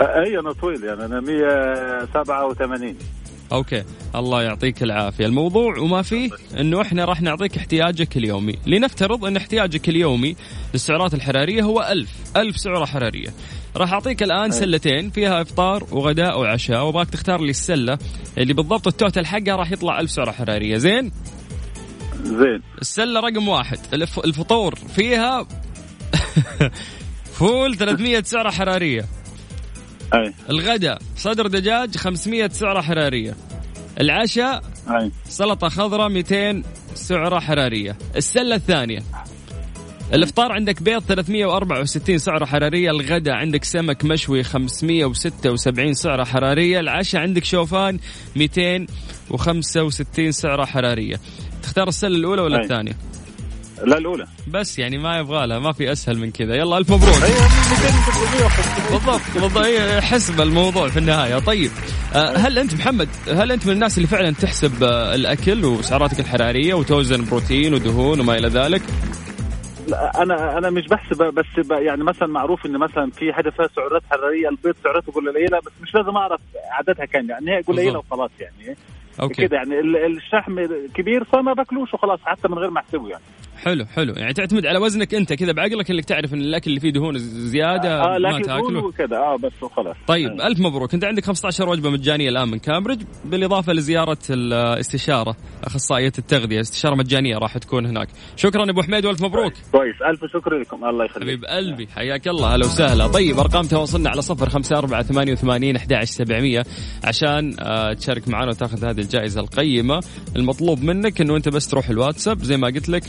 أي 0.00 0.38
أنا 0.38 0.52
طويل 0.52 0.84
يعني 0.84 1.04
أنا 1.04 1.20
187 1.20 2.96
Okay. 3.52 3.84
الله 4.14 4.42
يعطيك 4.42 4.82
العافية. 4.82 5.26
الموضوع 5.26 5.78
وما 5.78 6.02
فيه 6.02 6.30
إنه 6.60 6.82
إحنا 6.82 7.04
راح 7.04 7.22
نعطيك 7.22 7.56
احتياجك 7.56 8.16
اليومي. 8.16 8.58
لنفترض 8.66 9.24
إن 9.24 9.36
احتياجك 9.36 9.88
اليومي 9.88 10.36
للسعرات 10.74 11.14
الحرارية 11.14 11.62
هو 11.62 11.88
ألف. 11.90 12.10
ألف 12.36 12.56
سعرة 12.56 12.84
حرارية. 12.84 13.28
راح 13.76 13.92
أعطيك 13.92 14.22
الآن 14.22 14.50
سلتين 14.50 15.10
فيها 15.10 15.42
إفطار 15.42 15.84
وغداء 15.92 16.40
وعشاء 16.40 16.84
وأبغاك 16.84 17.10
تختار 17.10 17.40
لي 17.40 17.50
السلة 17.50 17.98
اللي 18.38 18.54
بالضبط 18.54 18.86
ال 18.86 18.93
total 18.93 19.26
حقها 19.26 19.56
راح 19.56 19.72
يطلع 19.72 20.00
ألف 20.00 20.10
سعرة 20.10 20.30
حرارية. 20.30 20.76
زين؟ 20.76 21.12
زين. 22.22 22.62
السلة 22.80 23.20
رقم 23.20 23.48
واحد. 23.48 23.78
الف... 23.92 24.18
الفطور 24.18 24.74
فيها 24.74 25.46
فول 27.38 27.76
300 27.76 28.22
سعرة 28.22 28.50
حرارية. 28.50 29.04
أي. 30.14 30.32
الغداء 30.50 30.98
صدر 31.16 31.46
دجاج 31.46 31.96
500 31.96 32.48
سعرة 32.48 32.80
حرارية. 32.80 33.36
العشاء 34.00 34.62
أي. 34.90 35.10
سلطة 35.28 35.68
خضراء 35.68 36.08
200 36.08 36.62
سعرة 36.94 37.40
حرارية. 37.40 37.96
السلة 38.16 38.54
الثانية 38.54 38.98
الإفطار 40.12 40.52
عندك 40.52 40.82
بيض 40.82 41.02
364 41.02 42.18
سعرة 42.18 42.44
حرارية. 42.44 42.90
الغداء 42.90 43.34
عندك 43.34 43.64
سمك 43.64 44.04
مشوي 44.04 44.42
576 44.42 45.94
سعرة 45.94 46.24
حرارية. 46.24 46.80
العشاء 46.80 47.20
عندك 47.20 47.44
شوفان 47.44 47.98
265 48.36 50.32
سعرة 50.32 50.64
حرارية. 50.64 51.20
تختار 51.62 51.88
السلة 51.88 52.16
الأولى 52.16 52.42
ولا 52.42 52.62
أي. 52.62 52.94
لا 53.84 53.98
الأولى. 53.98 54.26
بس 54.50 54.78
يعني 54.78 54.98
ما 54.98 55.18
يبغى 55.18 55.46
لها 55.46 55.58
ما 55.58 55.72
في 55.72 55.92
أسهل 55.92 56.18
من 56.18 56.30
كذا. 56.30 56.54
يلا 56.54 56.78
ألف 56.78 56.90
مبروك. 56.92 57.14
اي 57.14 57.30
200 57.30 58.90
بالضبط 58.92 59.20
بالضبط. 59.34 59.64
هي 59.64 60.00
حسب 60.00 60.40
الموضوع 60.40 60.88
في 60.88 60.98
النهاية. 60.98 61.38
طيب 61.38 61.70
آه، 62.14 62.36
هل 62.36 62.58
أنت 62.58 62.74
محمد 62.74 63.08
هل 63.28 63.52
أنت 63.52 63.66
من 63.66 63.72
الناس 63.72 63.96
اللي 63.96 64.08
فعلا 64.08 64.30
تحسب 64.30 64.82
آه، 64.82 65.14
الأكل 65.14 65.64
وسعراتك 65.64 66.20
الحرارية 66.20 66.74
وتوزن 66.74 67.24
بروتين 67.24 67.74
ودهون 67.74 68.20
وما 68.20 68.34
إلى 68.38 68.48
ذلك؟ 68.48 68.82
لا، 69.88 70.22
أنا 70.22 70.58
أنا 70.58 70.70
مش 70.70 70.86
بحسب 70.86 71.22
بس 71.34 71.66
ب- 71.66 71.72
يعني 71.72 72.04
مثلا 72.04 72.28
معروف 72.28 72.66
إن 72.66 72.78
مثلا 72.78 73.10
في 73.10 73.32
حاجة 73.32 73.50
فيها 73.50 73.68
سعرات 73.76 74.02
حرارية 74.10 74.48
البيض 74.48 74.74
سعراته 74.84 75.12
قليله 75.12 75.58
بس 75.66 75.72
مش 75.82 75.94
لازم 75.94 76.16
أعرف 76.16 76.40
عددها 76.70 77.04
كام 77.04 77.30
يعني 77.30 77.50
هي 77.56 77.60
قليله 77.60 77.84
بالضبط. 77.92 78.04
وخلاص 78.12 78.30
يعني. 78.40 78.76
okay. 79.20 79.42
كده 79.46 79.56
يعني 79.56 79.80
ال- 79.80 80.16
الشحم 80.16 80.54
كبير 80.94 81.24
فما 81.24 81.52
باكلوش 81.52 81.94
وخلاص 81.94 82.20
حتى 82.24 82.48
من 82.48 82.58
غير 82.58 82.70
ما 82.70 82.80
احسبه 82.80 83.08
يعني. 83.08 83.22
حلو 83.64 83.86
حلو. 83.86 84.14
يعني 84.16 84.32
تعتمد 84.32 84.66
على 84.66 84.78
وزنك 84.78 85.14
انت 85.14 85.32
كذا 85.32 85.52
بعقلك 85.52 85.90
انك 85.90 86.04
تعرف 86.04 86.34
إن 86.34 86.40
الأكل 86.40 86.70
اللي 86.70 86.80
فيه 86.80 86.90
دهون 86.90 87.18
زيادة 87.18 88.02
آه 88.02 88.18
ما 88.18 88.28
لكن 88.28 88.42
تاكله 88.42 88.92
كده 88.92 89.16
آه 89.18 89.36
بس 89.36 89.62
وخلاص. 89.62 89.96
طيب 90.06 90.40
آه. 90.40 90.46
ألف 90.46 90.60
مبروك. 90.60 90.94
أنت 90.94 91.04
عندك 91.04 91.24
15 91.24 91.68
وجبة 91.68 91.90
مجانية 91.90 92.28
الآن 92.28 92.48
من 92.48 92.58
كامبريدج 92.58 93.02
بالإضافة 93.24 93.72
لزيارة 93.72 94.18
الاستشارة 94.30 95.36
أخصائية 95.64 96.12
التغذية. 96.18 96.60
استشارة 96.60 96.94
مجانية 96.94 97.38
راح 97.38 97.58
تكون 97.58 97.86
هناك. 97.86 98.08
شكرا 98.36 98.70
أبو 98.70 98.82
حميد 98.82 99.06
وألف 99.06 99.22
مبروك. 99.22 99.52
كويس. 99.72 99.96
ألف 100.10 100.32
شكر 100.32 100.58
لكم. 100.58 100.84
الله 100.84 101.04
يخليك. 101.04 101.24
حبيب 101.24 101.44
قلبي 101.44 101.86
حياك 101.86 102.28
الله. 102.28 102.54
هلا 102.54 102.66
وسهلا. 102.66 103.06
طيب 103.06 103.38
أرقام 103.38 103.66
تواصلنا 103.66 104.10
على 104.10 104.22
صفر 104.22 104.48
خمسة 104.48 104.78
أربعة 104.78 105.02
ثمانية 105.02 105.32
وثمانين 105.32 105.76
أحد 105.76 106.04
سبعمية 106.04 106.64
عشان 107.04 107.56
آه 107.60 107.92
تشارك 107.92 108.28
معنا 108.28 108.50
وتاخذ 108.50 108.84
هذه 108.84 109.00
الجائزة 109.00 109.40
القيمة. 109.40 110.00
المطلوب 110.36 110.82
منك 110.82 111.20
إنه 111.20 111.36
أنت 111.36 111.48
بس 111.48 111.68
تروح 111.68 111.88
الواتساب. 111.88 112.38
زي 112.42 112.56
ما 112.56 112.66
قلت 112.66 112.88
لك 112.88 113.02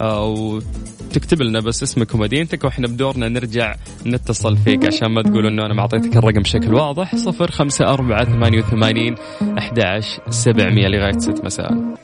آه 0.00 0.24
وتكتب 0.24 1.42
لنا 1.42 1.60
بس 1.60 1.82
اسمك 1.82 2.14
ومدينتك 2.14 2.64
وإحنا 2.64 2.86
بدورنا 2.86 3.28
نرجع 3.28 3.74
نتصل 4.06 4.56
فيك 4.56 4.86
عشان 4.86 5.10
ما 5.10 5.22
تقول 5.22 5.46
إنه 5.46 5.66
أنا 5.66 5.74
ما 5.74 5.80
أعطيتك 5.80 6.16
الرقم 6.16 6.42
بشكل 6.42 6.74
واضح. 6.74 7.16
صفر 7.16 7.50
خمسة 7.50 7.88
أربعة 7.88 8.24
ثمانية 8.24 8.58
وثمانين 8.58 9.14
أحد 9.58 10.00
سبعمية 10.30 10.88
لغاية 10.88 11.18
ست 11.18 11.44
مساء. 11.44 11.98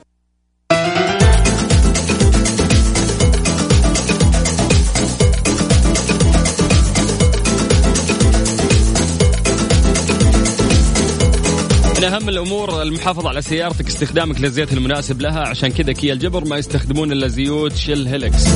أهم 12.15 12.29
الأمور 12.29 12.83
المحافظة 12.83 13.29
على 13.29 13.43
سيارتك 13.43 13.87
استخدامك 13.87 14.41
للزيت 14.41 14.73
المناسب 14.73 15.21
لها. 15.21 15.49
عشان 15.49 15.69
كذا 15.69 15.93
كيا 15.93 16.13
الجبر 16.13 16.45
ما 16.45 16.57
يستخدمون 16.57 17.13
إلا 17.13 17.29
زيوت 17.29 17.77
Shell 17.77 18.09
Helix 18.09 18.47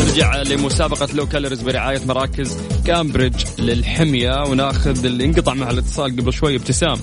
نرجع 0.00 0.42
لمسابقة 0.42 1.08
Low 1.14 1.26
Calories 1.26 1.62
برعاية 1.62 2.00
مراكز 2.06 2.58
كامبريدج 2.86 3.44
للحمية. 3.58 4.42
وناخذ 4.42 5.04
اللي 5.04 5.24
انقطع 5.24 5.54
مع 5.54 5.70
الاتصال 5.70 6.16
قبل 6.16 6.32
شوي 6.32 6.56
ابتسام. 6.56 6.96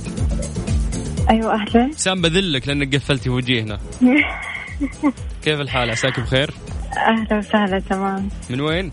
أيوه 1.29 1.53
أهلا. 1.53 1.85
ابتسام 1.85 2.21
بذلك 2.21 2.67
لأنك 2.67 2.95
قفلتي 2.95 3.29
وجيهنا. 3.29 3.79
كيف 5.43 5.61
الحال؟ 5.61 5.89
عساك 5.89 6.19
بخير؟ 6.19 6.53
أهلا 6.97 7.37
وسهلا 7.37 7.79
تمام. 7.79 8.29
من 8.49 8.61
وين؟ 8.61 8.91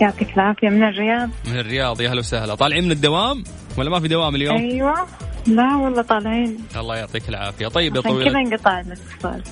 يعطيك 0.00 0.28
العافية 0.34 0.68
من 0.68 0.82
الرياض. 0.82 1.30
من 1.46 1.58
الرياض. 1.58 2.00
يا 2.00 2.10
هلا 2.10 2.18
وسهلا. 2.18 2.54
طالعين 2.54 2.84
من 2.84 2.92
الدوام؟ 2.92 3.44
ولا 3.76 3.90
ما 3.90 4.00
في 4.00 4.08
دوام 4.08 4.34
اليوم؟ 4.34 4.56
أيوه. 4.56 5.06
لا 5.46 5.76
والله 5.76 6.02
طالعين. 6.02 6.58
الله 6.76 6.96
يعطيك 6.96 7.28
العافية. 7.28 7.68
طيب 7.68 7.96
يا 7.96 8.00
طويل 8.00 8.28
كذا 8.28 8.38
انقطع 8.38 8.80
الاتصال. 8.80 9.42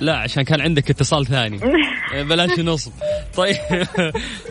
لا 0.00 0.16
عشان 0.16 0.42
كان 0.42 0.60
عندك 0.60 0.90
اتصال 0.90 1.26
ثاني. 1.26 1.60
بلاش 2.28 2.58
نصب. 2.60 2.92
طيب 3.36 3.56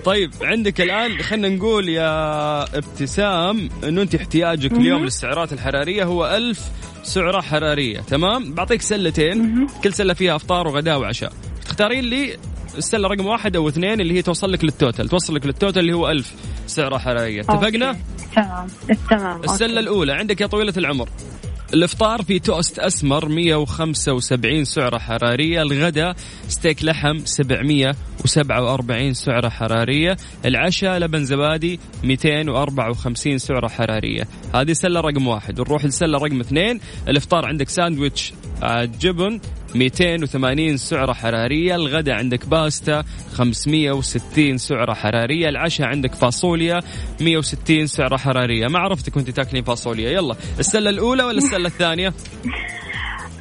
طيب 0.05 0.31
عندك 0.41 0.81
الآن 0.81 1.17
خلينا 1.17 1.49
نقول 1.49 1.89
يا 1.89 2.63
ابتسام 2.77 3.69
إنه 3.83 4.01
أنت 4.01 4.15
احتياجك 4.15 4.71
اليوم 4.71 5.03
للسعرات 5.03 5.53
الحرارية 5.53 6.03
هو 6.03 6.25
ألف 6.35 6.59
سعرة 7.03 7.41
حرارية 7.41 7.99
تمام؟ 7.99 8.53
بعطيك 8.53 8.81
سلتين. 8.81 9.67
كل 9.83 9.93
سلة 9.93 10.13
فيها 10.13 10.35
أفطار 10.35 10.67
وغداء 10.67 10.99
وعشاء. 10.99 11.33
تختارين 11.65 12.03
لي 12.03 12.37
السله 12.77 13.07
رقم 13.07 13.25
واحد 13.25 13.55
أو 13.55 13.69
اثنين 13.69 14.01
اللي 14.01 14.13
هي 14.13 14.21
توصل 14.21 14.51
لك 14.51 14.63
لل 14.63 14.75
total. 14.75 15.09
توصل 15.09 15.35
لك 15.35 15.45
لل 15.45 15.55
total 15.55 15.81
اللي 15.81 15.93
هو 15.93 16.09
ألف 16.09 16.33
سعره 16.67 16.97
حرارية. 16.97 17.41
اتفقنا. 17.41 17.97
تمام. 18.35 18.67
تمام. 19.09 19.43
السلة. 19.43 19.79
الأولى. 19.79 20.13
عندك 20.13 20.41
يا 20.41 20.47
طويلة 20.47 20.73
العمر. 20.77 21.09
الإفطار 21.73 22.21
في 22.21 22.39
توست 22.39 22.79
أسمر 22.79 23.29
175 23.29 24.65
سعرة 24.65 24.97
حرارية، 24.97 25.61
الغداء 25.61 26.15
ستيك 26.47 26.83
لحم 26.85 27.25
747 27.25 29.13
سعرة 29.13 29.49
حرارية، 29.49 30.17
العشاء 30.45 30.97
لبن 30.97 31.25
زبادي 31.25 31.79
254 32.03 33.37
سعرة 33.37 33.67
حرارية، 33.67 34.27
هذه 34.55 34.73
سله 34.73 34.99
رقم 34.99 35.27
واحد، 35.27 35.59
ونروح 35.59 35.85
للسله 35.85 36.17
رقم 36.17 36.39
اثنين، 36.39 36.79
الإفطار 37.07 37.45
عندك 37.45 37.69
ساندويتش 37.69 38.33
آه، 38.63 38.85
جبن 38.85 39.39
280 39.75 40.77
سعرة 40.77 41.13
حرارية، 41.13 41.75
الغداء 41.75 42.15
عندك 42.15 42.45
باستا 42.45 43.03
560 43.33 44.57
سعرة 44.57 44.93
حرارية، 44.93 45.49
العشاء 45.49 45.87
عندك 45.87 46.15
فاصوليا 46.15 46.81
160 47.21 47.87
سعرة 47.87 48.17
حرارية، 48.17 48.67
ما 48.67 48.79
عرفتك 48.79 49.15
وانت 49.15 49.29
تاكلين 49.29 49.63
فاصوليا، 49.63 50.11
يلا 50.11 50.35
السلة 50.59 50.89
الأولى 50.89 51.23
ولا 51.23 51.37
السلة 51.37 51.67
الثانية؟ 51.67 52.13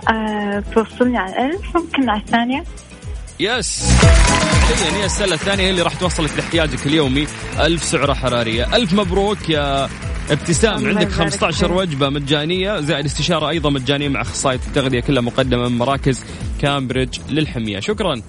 آه 0.09 0.65
توصلني 0.75 1.19
على 1.19 1.33
الألف 1.33 1.77
ممكن 1.77 2.11
على 2.11 2.21
الثانية؟ 2.21 2.65
يس. 3.41 3.85
فعليا 4.71 5.01
هي 5.01 5.05
السلة 5.05 5.35
الثانية 5.35 5.65
هي 5.65 5.71
اللي 5.71 5.83
راح 5.83 5.95
توصلك 5.95 6.31
لاحتياجك 6.37 6.87
اليومي. 6.87 7.27
ألف 7.61 7.85
سعرة 7.85 8.15
حرارية، 8.15 8.77
ألف 8.77 8.93
مبروك 8.93 9.49
يا 9.49 9.89
ابتسام 10.31 10.75
عندك 10.75 10.91
يبارك 10.91 11.09
15 11.11 11.69
فيك. 11.69 11.77
وجبة 11.77 12.09
مجانية 12.09 12.81
زائد 12.81 13.05
استشارة 13.05 13.49
أيضا 13.49 13.71
مجانية 13.71 14.09
مع 14.09 14.21
أخصائية 14.21 14.61
التغذية 14.69 15.01
كلها 15.01 15.23
مقدمة 15.23 15.69
من 15.69 15.79
مراكز 15.79 16.25
كامبريدج 16.61 17.19
للحمية، 17.31 17.81
شكرا. 17.81 18.23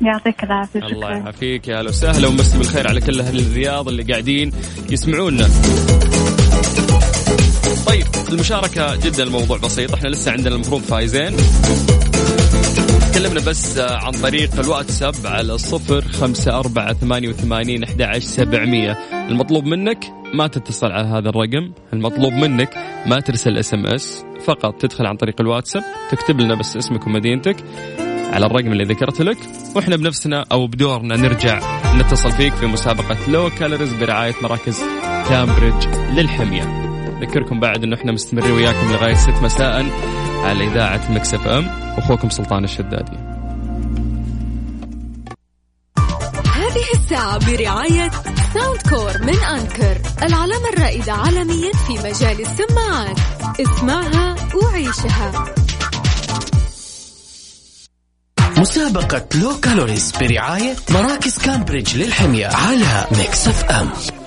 يعطيك 0.00 0.44
العافية 0.44 0.80
الله 0.80 1.10
يعافيك 1.10 1.68
يا 1.68 1.78
أهلا 1.78 1.88
وسهلا 1.88 2.28
ومسي 2.28 2.58
بالخير 2.58 2.88
على 2.88 3.00
كل 3.00 3.20
أهل 3.20 3.38
الرياض 3.38 3.88
اللي 3.88 4.02
قاعدين 4.02 4.52
يسمعونا. 4.90 5.48
طيب 7.86 8.06
المشاركة 8.28 8.96
جدا 8.96 9.22
الموضوع 9.22 9.58
بسيط 9.58 9.94
إحنا 9.94 10.08
لسه 10.08 10.32
عندنا 10.32 10.54
المفروض 10.54 10.80
فايزين 10.82 11.36
تكلمنا 13.12 13.40
بس 13.40 13.78
عن 13.78 14.12
طريق 14.12 14.60
الواتساب 14.60 15.14
على 15.24 15.54
الصفر 15.54 16.02
خمسة 16.08 16.58
أربعة 16.58 16.92
ثمانية 16.92 17.28
وثمانين 17.28 17.84
أحد 17.84 18.02
عشر 18.02 18.20
سبعمية 18.20 18.98
المطلوب 19.28 19.64
منك 19.64 20.04
ما 20.34 20.46
تتصل 20.46 20.92
على 20.92 21.08
هذا 21.08 21.28
الرقم. 21.28 21.72
المطلوب 21.92 22.32
منك 22.32 22.74
ما 23.06 23.20
ترسل 23.20 23.58
SMS 23.58 24.24
فقط 24.44 24.74
تدخل 24.80 25.06
عن 25.06 25.16
طريق 25.16 25.40
الواتساب 25.40 25.82
تكتب 26.10 26.40
لنا 26.40 26.54
بس 26.54 26.76
اسمك 26.76 27.06
ومدينتك 27.06 27.56
على 28.32 28.46
الرقم 28.46 28.72
اللي 28.72 28.84
ذكرت 28.84 29.22
لك 29.22 29.38
وإحنا 29.76 29.96
بنفسنا 29.96 30.44
أو 30.52 30.66
بدورنا 30.66 31.16
نرجع 31.16 31.60
نتصل 31.96 32.30
فيك 32.30 32.52
في 32.52 32.66
مسابقة 32.66 33.30
Low 33.30 33.50
Calories 33.50 33.92
برعاية 33.92 34.34
مراكز 34.42 34.82
كامبريدج 35.28 35.86
للحمية. 36.16 36.62
نذكركم 37.20 37.60
بعد 37.60 37.84
إنه 37.84 37.96
إحنا 37.96 38.12
مستمرين 38.12 38.50
وياكم 38.50 38.92
لغاية 38.92 39.14
6 39.14 39.42
مساء 39.42 39.86
على 40.44 40.64
إذاعة 40.64 41.12
Mix 41.12 41.34
FM 41.34 41.66
واخوكم 41.96 42.28
سلطان 42.28 42.64
الشدادي. 42.64 43.27
برعاية 47.36 48.10
Soundcore 48.54 49.18
من 49.22 49.38
Anker 49.44 50.00
العلامة 50.22 50.68
الرائدة 50.68 51.12
عالميا 51.12 51.72
في 51.72 51.92
مجال 51.92 52.40
السماعات. 52.40 53.18
اسمعها 53.60 54.36
وعيشها. 54.54 55.44
مسابقة 58.58 59.26
Low 59.34 59.60
Calories 59.60 60.12
برعاية 60.20 60.76
مراكز 60.90 61.38
كامبريدج 61.38 61.96
للحمية 61.96 62.46
على 62.46 63.06
Mix 63.18 63.48
FM. 63.48 64.17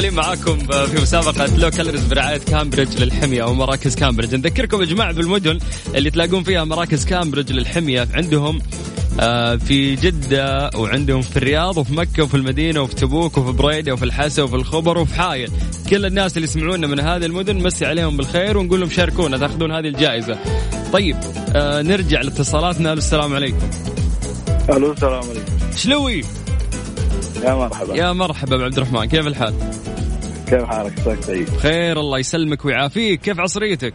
مكملين 0.00 0.16
معاكم 0.16 0.58
في 0.86 1.02
مسابقة 1.02 1.56
Low 1.56 1.70
Calories 1.70 2.04
برعاية 2.04 2.38
كامبريدج 2.38 3.02
للحمية 3.02 3.42
أو 3.42 3.54
مراكز 3.54 3.94
كامبريدج 3.94 4.34
نذكركم 4.34 4.80
يا 4.80 4.86
جماعة 4.86 5.12
بالمدن 5.12 5.58
اللي 5.94 6.10
تلاقون 6.10 6.42
فيها 6.42 6.64
مراكز 6.64 7.04
كامبريدج 7.04 7.52
للحمية 7.52 8.08
عندهم 8.14 8.58
آه، 9.20 9.56
في 9.56 9.96
جدة 9.96 10.70
وعندهم 10.76 11.22
في 11.22 11.36
الرياض 11.36 11.76
وفي 11.76 11.94
مكة 11.94 12.22
وفي 12.22 12.36
المدينة 12.36 12.80
وفي 12.80 12.94
تبوك 12.94 13.38
وفي 13.38 13.52
بريدة 13.52 13.92
وفي 13.92 14.04
الحسا 14.04 14.42
وفي 14.42 14.56
الخبر 14.56 14.98
وفي 14.98 15.14
حايل. 15.14 15.50
كل 15.90 16.06
الناس 16.06 16.36
اللي 16.36 16.48
يسمعونا 16.48 16.86
من 16.86 17.00
هذه 17.00 17.26
المدن 17.26 17.56
مسي 17.56 17.86
عليهم 17.86 18.16
بالخير 18.16 18.58
ونقول 18.58 18.80
لهم 18.80 18.90
شاركونا 18.90 19.38
تاخذون 19.38 19.72
هذه 19.72 19.88
الجائزة. 19.88 20.38
طيب 20.92 21.16
آه 21.56 21.82
نرجع 21.82 22.20
لاتصالاتنا. 22.20 22.92
السلام 22.92 23.34
عليكم. 23.34 23.70
ألو 24.70 24.92
السلام 24.92 25.22
عليكم. 25.22 25.76
شلوي؟ 25.76 26.24
يا 27.44 27.54
مرحبا. 27.54 27.96
يا 27.96 28.12
مرحبا 28.12 28.64
عبد 28.64 28.76
الرحمن 28.78 29.04
كيف 29.04 29.26
الحال؟ 29.26 29.54
كيف 30.50 30.64
حالك 30.64 31.00
عساك 31.00 31.24
طيب 31.24 31.48
خير 31.48 32.00
الله 32.00 32.18
يسلمك 32.18 32.64
ويعافيك. 32.64 33.20
كيف 33.20 33.40
عصريتك؟ 33.40 33.94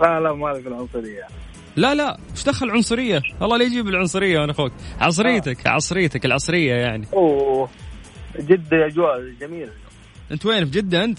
لا 0.00 0.20
لا 0.20 0.32
مالك 0.32 0.66
العنصريه 0.66 1.26
لا 1.76 1.94
لا 1.94 2.18
إيش 2.30 2.44
دخل 2.44 2.70
عنصرية؟ 2.70 3.22
الله 3.42 3.56
لا 3.56 3.64
يجيب 3.64 3.88
العنصرية 3.88 4.40
وأنا 4.40 4.52
أخوك 4.52 4.72
عصريتك 5.00 5.66
عصريتك 5.66 6.24
العصرية 6.26 6.74
يعني. 6.74 7.06
أوه 7.12 7.68
جدة 8.40 8.86
اجواء 8.86 9.20
جميله 9.40 9.72
أنت 10.30 10.46
وين؟ 10.46 10.64
في 10.64 10.70
جدة 10.70 11.04
أنت؟ 11.04 11.18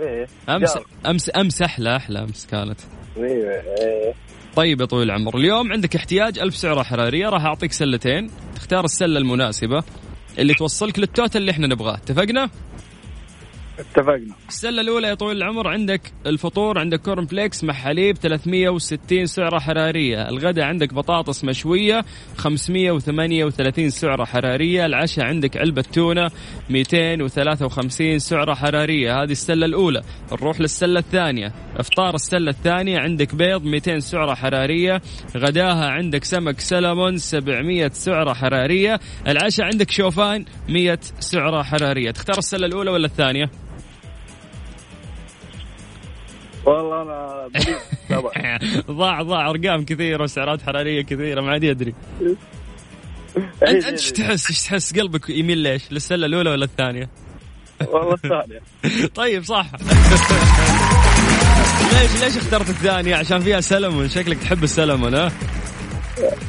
إيه. 0.00 0.26
أمس 0.48 0.74
جار. 0.74 0.86
أمس 1.06 1.30
أمس 1.36 1.62
أحلى 1.62 1.96
أحلى 1.96 2.18
أمس 2.18 2.46
كانت. 2.46 2.80
إيه 3.16 3.24
إيه. 3.24 4.14
طيب 4.56 4.80
يا 4.80 4.86
طويل 4.86 5.10
العمر 5.10 5.36
اليوم 5.36 5.72
عندك 5.72 5.96
احتياج 5.96 6.38
ألف 6.38 6.56
سعرة 6.56 6.82
حرارية. 6.82 7.28
راح 7.28 7.44
أعطيك 7.44 7.72
سلتين. 7.72 8.30
تختار 8.56 8.84
السلة 8.84 9.18
المناسبة 9.18 9.82
اللي 10.38 10.54
توصلك 10.54 10.98
لل 10.98 11.10
total 11.10 11.40
اللي 11.40 11.50
إحنا 11.52 11.66
نبغاه. 11.66 11.94
اتفقنا؟ 11.94 12.50
اتفقنا. 13.80 14.34
السلة 14.48 14.80
الأولى 14.80 15.08
يا 15.08 15.14
طويل 15.14 15.36
العمر 15.36 15.68
عندك 15.68 16.00
الفطور 16.26 16.78
عندك 16.78 17.00
corn 17.00 17.26
flakes 17.26 17.64
مع 17.64 17.74
حليب 17.74 18.16
360 18.16 19.26
سعرة 19.26 19.58
حرارية. 19.58 20.28
الغداء 20.28 20.64
عندك 20.64 20.94
بطاطس 20.94 21.44
مشوية 21.44 22.04
538 22.36 23.90
سعرة 23.90 24.24
حرارية. 24.24 24.86
العشاء 24.86 25.24
عندك 25.24 25.56
علبة 25.56 25.84
تونة 25.92 26.30
253 26.70 28.18
سعرة 28.18 28.54
حرارية. 28.54 29.22
هذه 29.22 29.32
السلة 29.32 29.66
الأولى. 29.66 30.02
نروح 30.32 30.60
للسلة 30.60 31.00
الثانية. 31.00 31.52
إفطار 31.76 32.14
السلة 32.14 32.50
الثانية 32.50 32.98
عندك 32.98 33.34
بيض 33.34 33.64
200 33.64 34.00
سعرة 34.00 34.34
حرارية. 34.34 35.02
غداها 35.36 35.90
عندك 35.90 36.24
سمك 36.24 36.60
سلمون 36.60 37.18
700 37.18 37.88
سعرة 37.88 38.32
حرارية. 38.32 39.00
العشاء 39.26 39.66
عندك 39.66 39.90
شوفان 39.90 40.44
100 40.68 40.98
سعرة 41.20 41.62
حرارية. 41.62 42.10
تختار 42.10 42.38
السلة 42.38 42.66
الأولى 42.66 42.90
ولا 42.90 43.06
الثانية؟ 43.06 43.50
والله 46.66 47.02
أنا 47.02 47.48
ضاع 48.90 49.22
ضاع 49.22 49.50
أرقام 49.50 49.84
كثيرة 49.84 50.22
وسعرات 50.22 50.62
حرارية 50.62 51.02
كثيرة 51.02 51.40
ما 51.40 51.50
عاد 51.50 51.64
يدري. 51.64 51.94
انت 53.36 53.62
إيه، 53.62 53.78
أنت 53.78 53.84
إيش 53.84 54.12
تحس 54.12 54.50
إيش 54.50 54.62
تحس 54.62 54.98
قلبك 54.98 55.30
يميل 55.30 55.58
ليش؟ 55.58 55.92
للسلة 55.92 56.26
الأولى 56.26 56.50
ولا 56.50 56.64
الثانية؟ 56.64 57.10
والله 57.88 58.14
الثانية. 58.14 58.60
طيب 59.14 59.44
صح. 59.44 59.66
ليش 61.92 62.22
ليش 62.22 62.36
اخترت 62.36 62.70
الثانية؟ 62.70 63.16
عشان 63.16 63.40
فيها 63.40 63.60
سلمون. 63.60 64.08
شكلك 64.08 64.38
تحب 64.38 64.64
السلمون 64.64 65.14
ها؟ 65.14 65.32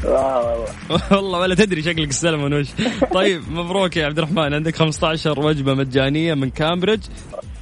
آه، 0.05 0.65
والله. 0.89 1.01
والله 1.11 1.39
ولا 1.39 1.55
تدري 1.55 1.81
شكلك 1.81 2.09
السلمون 2.09 2.53
وش. 2.53 2.67
طيب 3.13 3.41
مبروك 3.51 3.97
يا 3.97 4.05
عبد 4.05 4.17
الرحمن. 4.17 4.53
عندك 4.53 4.75
15 4.75 5.39
وجبة 5.39 5.73
مجانية 5.73 6.33
من 6.33 6.49
كامبريدج. 6.49 7.03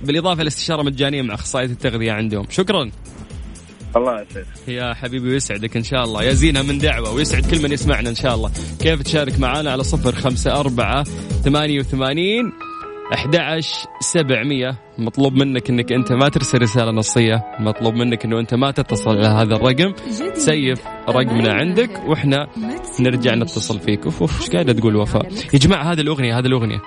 بالإضافة 0.04 0.44
لاستشارة 0.44 0.84
مجانية 0.84 1.22
مع 1.22 1.34
أخصائية 1.34 1.68
التغذية 1.68 2.12
عندهم. 2.12 2.46
شكرا. 2.50 2.92
الله 3.96 4.22
يسعدك. 4.22 4.48
يا 4.68 4.94
حبيبي 4.94 5.30
ويسعدك 5.30 5.78
إن 5.78 5.84
شاء 5.84 6.04
الله. 6.04 6.24
يزينها 6.24 6.62
من 6.62 6.78
دعوة 6.78 7.14
ويسعد 7.14 7.46
كل 7.46 7.64
من 7.64 7.72
يسمعنا 7.72 8.10
إن 8.10 8.16
شاء 8.16 8.36
الله. 8.36 8.52
كيف 8.80 9.02
تشارك 9.02 9.40
معنا 9.40 9.72
على 9.72 9.84
صفر 9.84 10.16
خمسة 10.16 10.60
أربعة 10.60 11.04
ثمانية 11.44 11.80
وثمانين 11.80 12.52
11700 13.14 14.78
مطلوب 14.98 15.34
منك 15.34 15.70
إنك 15.70 15.92
أنت 15.92 16.12
ما 16.12 16.30
ترسل 16.30 16.62
رسالة 16.62 16.92
نصية. 16.92 17.44
مطلوب 17.60 17.94
منك 17.94 18.26
إنه 18.26 18.40
أنت 18.40 18.54
ما 18.54 18.72
تتصل 18.72 19.10
على 19.10 19.28
هذا 19.28 19.56
الرقم. 19.56 19.94
save 20.34 20.82
رقمنا 21.10 21.54
عندك 21.54 22.02
وإحنا 22.08 22.48
نرجع 23.00 23.36
نتصل 23.36 23.80
فيك. 23.80 24.06
أوف 24.06 24.22
أوف 24.22 24.42
إيش 24.42 24.50
قاعدة 24.50 24.74
تقول 24.74 24.96
وفاء؟ 24.96 25.26
يا 25.54 25.60
جماعة 25.60 25.92
هذه 25.92 26.02
الأغنية 26.02 26.40
هذه 26.40 26.46
الأغنية. 26.46 26.82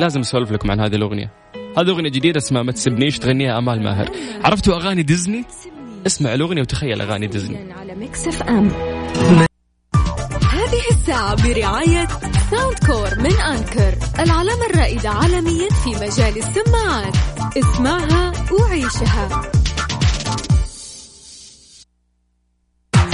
لازم 0.00 0.20
أسولف 0.20 0.52
لكم 0.52 0.70
عن 0.70 0.80
هذه 0.80 0.94
الأغنية. 0.94 1.43
هذه 1.78 1.88
أغنية 1.88 2.10
جديدة 2.10 2.38
اسمها 2.38 2.62
ما 2.62 2.72
تسبنيش 2.72 3.18
تغنيها 3.18 3.58
آمال 3.58 3.82
ماهر. 3.82 4.10
عرفتوا 4.44 4.76
أغاني 4.76 5.02
ديزني؟ 5.02 5.44
اسمع 6.06 6.34
الأغنية 6.34 6.60
وتخيل 6.60 7.00
أغاني 7.00 7.26
ديزني. 7.26 7.72
على 7.72 7.94
Mix 7.94 8.28
FM 8.28 8.68
هذه 10.52 10.82
الساعة 10.90 11.48
برعاية 11.48 12.08
Soundcore 12.50 13.18
من 13.18 13.40
Anker 13.40 13.94
العلامة 14.18 14.66
الرائدة 14.70 15.10
عالميا 15.10 15.68
في 15.70 15.90
مجال 15.90 16.38
السماعات. 16.38 17.14
اسمعها 17.56 18.32
وعيشها. 18.52 19.42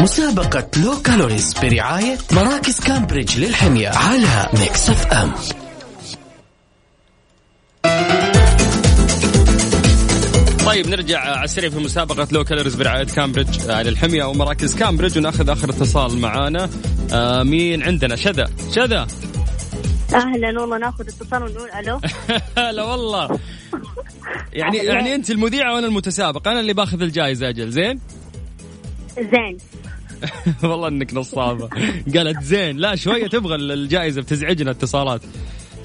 مسابقة 0.00 0.70
Low 0.84 1.02
Calories 1.04 1.54
برعاية 1.62 2.18
مراكز 2.32 2.80
كامبريدج 2.80 3.38
للحمية 3.38 3.88
على 3.88 4.48
Mix 4.60 4.90
FM. 4.90 5.32
طيب 10.70 10.88
نرجع 10.88 11.20
على 11.20 11.44
السريع 11.44 11.70
في 11.70 11.78
مسابقة 11.78 12.28
Low 12.32 12.44
Calories 12.44 12.74
برعاية 12.74 13.04
كامبريدج 13.04 13.70
آه، 13.70 13.82
للحمية 13.82 14.24
ومراكز 14.24 14.76
كامبريدج 14.76 15.18
ونأخذ 15.18 15.48
آخر 15.48 15.70
اتصال 15.70 16.18
معانا. 16.18 16.70
آه 17.12 17.42
مين 17.42 17.82
عندنا؟ 17.82 18.16
شذا. 18.16 18.50
شذا. 18.74 19.06
أهلا 20.14 20.60
والله 20.60 20.78
نأخذ 20.78 21.08
اتصال 21.08 21.42
ونقول 21.42 21.70
ألو. 21.70 22.00
هلا 22.58 22.82
والله. 22.82 23.38
يعني. 24.52 24.78
يعني 24.78 25.14
أنت 25.14 25.30
المذيعة 25.30 25.74
وأنا 25.74 25.86
المتسابق. 25.86 26.48
أنا 26.48 26.60
اللي 26.60 26.72
باخذ 26.72 27.02
الجائزة 27.02 27.48
أجل. 27.48 27.70
زين؟ 27.70 28.00
زين. 29.18 29.58
والله 30.70 30.88
إنك 30.88 31.14
نصابة. 31.14 31.68
قالت 32.16 32.42
زين. 32.42 32.76
لا 32.76 32.96
شوية 32.96 33.26
تبغى 33.26 33.54
الجائزة 33.54 34.22
بتزعجنا 34.22 34.70
اتصالات. 34.70 35.20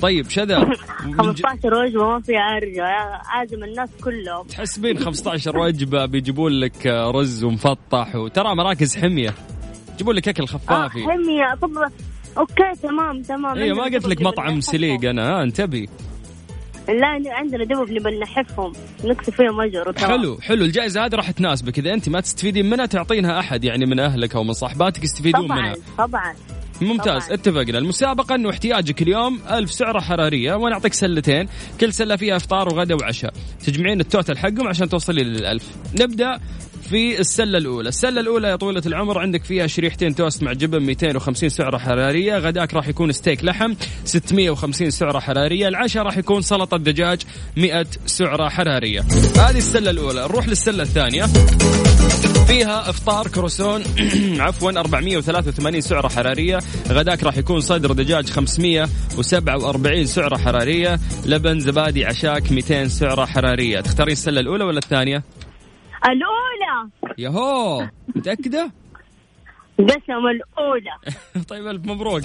طيب 0.06 0.30
شذا. 0.30 0.60
من 0.60 1.12
ج- 1.12 1.18
15 1.18 1.74
وجبة 1.74 2.04
ما 2.10 2.22
فيها 2.22 2.58
أرجع. 2.58 3.22
عازم 3.26 3.64
الناس 3.64 3.90
كلهم. 4.04 4.48
تحسبين 4.48 5.00
15 5.00 5.58
وجبة 5.58 6.06
بيجيبون 6.06 6.52
لك 6.52 6.86
رز 6.88 7.44
ومفطح 7.44 8.16
وترى 8.16 8.56
مراكز 8.56 8.98
حمية. 8.98 9.34
يجيبون 9.94 10.16
لك 10.16 10.28
أكل 10.28 10.44
آه 10.44 10.48
خفافي. 10.48 11.04
حمية. 11.04 11.56
طب 11.62 11.72
okay 12.38 12.82
تمام 12.84 13.22
تمام. 13.22 13.58
اي 13.58 13.74
ما 13.74 13.84
قلت 13.84 14.08
لك 14.08 14.22
مطعم 14.22 14.62
سليق. 14.62 15.10
أنا. 15.10 15.30
ها 15.30 15.44
انتبهي 15.44 15.88
لا 16.88 17.08
عندنا 17.34 17.64
دبب 17.64 17.92
نبى 17.92 18.20
نحفهم. 18.20 18.74
نكسب 19.04 19.34
فيهم 19.34 19.62
أجر 19.62 19.90
وتمام. 19.90 20.12
حلو 20.12 20.38
حلو. 20.42 20.66
الجائزة 20.66 21.06
هذه 21.06 21.16
راح 21.16 21.32
تناسبك. 21.32 21.80
إذا 21.80 21.94
أنت 21.94 22.10
ما 22.10 22.20
تستفيدين 22.22 22.70
منها 22.70 22.86
تعطينها 22.86 23.40
أحد 23.40 23.64
يعني 23.64 23.86
من 23.86 24.00
أهلك 24.00 24.36
أو 24.36 24.44
من 24.44 24.54
صاحباتك 24.54 25.04
يستفيدون 25.04 25.48
طبعا 25.48 25.62
منها. 25.62 25.76
طبعا. 25.98 26.34
ممتاز 26.82 27.24
طبعاً. 27.24 27.34
اتفقنا. 27.34 27.78
المسابقة 27.78 28.36
أنه 28.36 28.50
احتياجك 28.50 29.02
اليوم 29.02 29.40
ألف 29.52 29.72
سعرة 29.72 30.00
حرارية 30.00 30.54
وأنا 30.54 30.76
أعطيك 30.76 30.94
سلتين 30.94 31.48
كل 31.82 31.94
سلة 31.94 32.16
فيها 32.16 32.36
إفطار 32.36 32.74
وغدا 32.74 32.96
وعشاء. 32.96 33.34
تجمعين 33.66 34.00
ال 34.00 34.06
total 34.06 34.38
حقهم 34.38 34.68
عشان 34.68 34.90
توصلي 34.90 35.24
للألف 35.24 35.64
نبدأ 36.00 36.40
في 36.90 37.20
السلة 37.20 37.58
الأولى. 37.58 37.90
السلة 37.90 38.22
الأولى 38.22 38.48
يا 38.48 38.56
طويلة 38.56 38.82
العمر 38.86 39.20
عندك 39.20 39.44
فيها 39.44 39.68
شريحتين 39.68 40.16
توست 40.16 40.44
مع 40.44 40.54
جبن 40.54 40.82
250 40.82 41.50
سعرة 41.50 41.78
حرارية. 41.78 42.38
غداك 42.38 42.74
راح 42.74 42.88
يكون 42.88 43.12
ستيك 43.12 43.44
لحم 43.44 43.74
650 44.06 44.90
سعرة 44.90 45.20
حرارية. 45.20 45.68
العشاء 45.68 46.04
راح 46.04 46.18
يكون 46.18 46.42
سلطة 46.42 46.78
دجاج 46.78 47.22
100 47.58 47.86
سعرة 48.06 48.50
حرارية. 48.50 49.02
هذه 49.38 49.58
السلة 49.58 49.90
الأولى. 49.90 50.22
نروح 50.22 50.48
للسلة 50.48 50.84
الثانية. 50.84 51.26
فيها 52.48 52.90
إفطار 52.90 53.28
كروسون. 53.28 53.84
عفوا 54.46 54.72
483 54.72 55.82
سعرة 55.82 56.08
حرارية. 56.08 56.60
غداك 56.90 57.24
راح 57.24 57.38
يكون 57.38 57.60
صدر 57.60 57.92
دجاج 57.92 58.30
547 58.30 60.06
سعرة 60.06 60.38
حرارية. 60.38 61.00
لبن 61.26 61.60
زبادي 61.60 62.06
عشاك 62.06 62.52
200 62.52 62.88
سعرة 62.88 63.26
حرارية. 63.26 63.82
تختارين 63.82 64.14
السلة 64.14 64.40
الأولى 64.40 64.64
ولا 64.64 64.78
الثانية؟ 64.78 65.24
الأولى. 66.06 66.90
ياهو 67.18 67.88
متأكدة؟ 68.16 68.72
قسم 69.80 70.28
الأولى. 70.28 70.92
طيب 71.50 71.68
ألف 71.68 71.86
مبروك. 71.86 72.22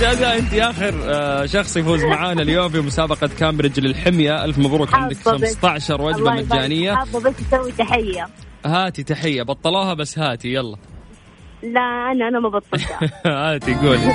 شاذة 0.00 0.36
أنت 0.38 0.54
آخر 0.54 0.94
آه، 1.04 1.46
شخص 1.46 1.76
يفوز 1.76 2.04
معانا 2.04 2.42
اليوم 2.42 2.68
في 2.68 2.80
مسابقة 2.80 3.30
كامبريدج 3.38 3.80
للحمية. 3.80 4.44
ألف 4.44 4.58
مبروك 4.58 4.94
عندك 4.94 5.16
حابة 5.16 5.36
بس- 5.38 5.54
15 5.56 6.02
وجبة. 6.02 6.30
مجانية. 6.32 6.94
حابه 6.94 7.20
بس 7.20 7.34
أسوي 7.52 7.72
تحية. 7.72 8.28
هاتي 8.66 9.02
تحية 9.02 9.42
بطلوها 9.42 9.94
بس 9.94 10.18
هاتي 10.18 10.48
يلا. 10.54 10.76
لا 11.62 11.80
أنا 12.12 12.28
أنا 12.28 12.40
ما 12.40 12.48
بطلتها. 12.48 12.98
هاتي 13.54 13.74
قولي. 13.74 14.14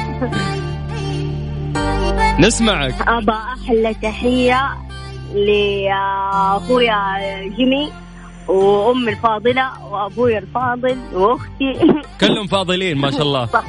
نسمعك. 2.40 2.96
ابى 3.08 3.32
أحلى 3.32 3.94
تحية 3.94 4.70
لأخويا 5.34 6.98
جيمي. 7.58 7.92
وأمي 8.48 9.12
الفاضلة 9.12 9.86
وأبوي 9.92 10.38
الفاضل 10.38 10.98
وأختي. 11.14 11.74
كلهم 12.22 12.48
فاضلين 12.48 12.98
ما 12.98 13.12
شاء 13.12 13.22
الله. 13.22 13.46
صح. 13.46 13.64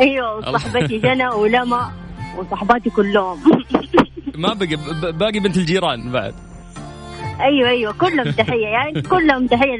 أيوه 0.00 0.36
وصاحبتي 0.36 0.98
جنى 1.04 1.28
ولما 1.28 1.90
وصحباتي 2.38 2.90
كلهم. 2.90 3.38
ما 4.34 4.54
بقي 4.54 4.76
باقي 5.12 5.40
بنت 5.40 5.56
الجيران 5.56 6.12
بعد. 6.12 6.34
أيوه 7.40 7.68
أيوه 7.68 7.92
كلهم 7.92 8.30
تحية 8.30 8.66
يعني 8.66 9.02
كلهم 9.02 9.46
تحية 9.46 9.76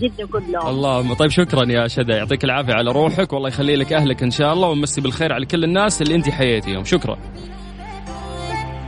جده 0.00 0.26
كلهم. 0.26 0.66
اللهم 0.66 1.14
طيب 1.14 1.30
شكرا 1.30 1.64
يا 1.72 1.88
شدا 1.88 2.16
يعطيك 2.16 2.44
العافية 2.44 2.72
على 2.72 2.92
روحك 2.92 3.32
والله 3.32 3.48
يخلي 3.48 3.76
لك 3.76 3.92
أهلك 3.92 4.22
إن 4.22 4.30
شاء 4.30 4.52
الله 4.52 4.68
ومسي 4.68 5.00
بالخير 5.00 5.32
على 5.32 5.46
كل 5.46 5.64
الناس 5.64 6.02
اللي 6.02 6.14
أنت 6.14 6.30
حييتيهم. 6.30 6.84
شكرا. 6.84 7.18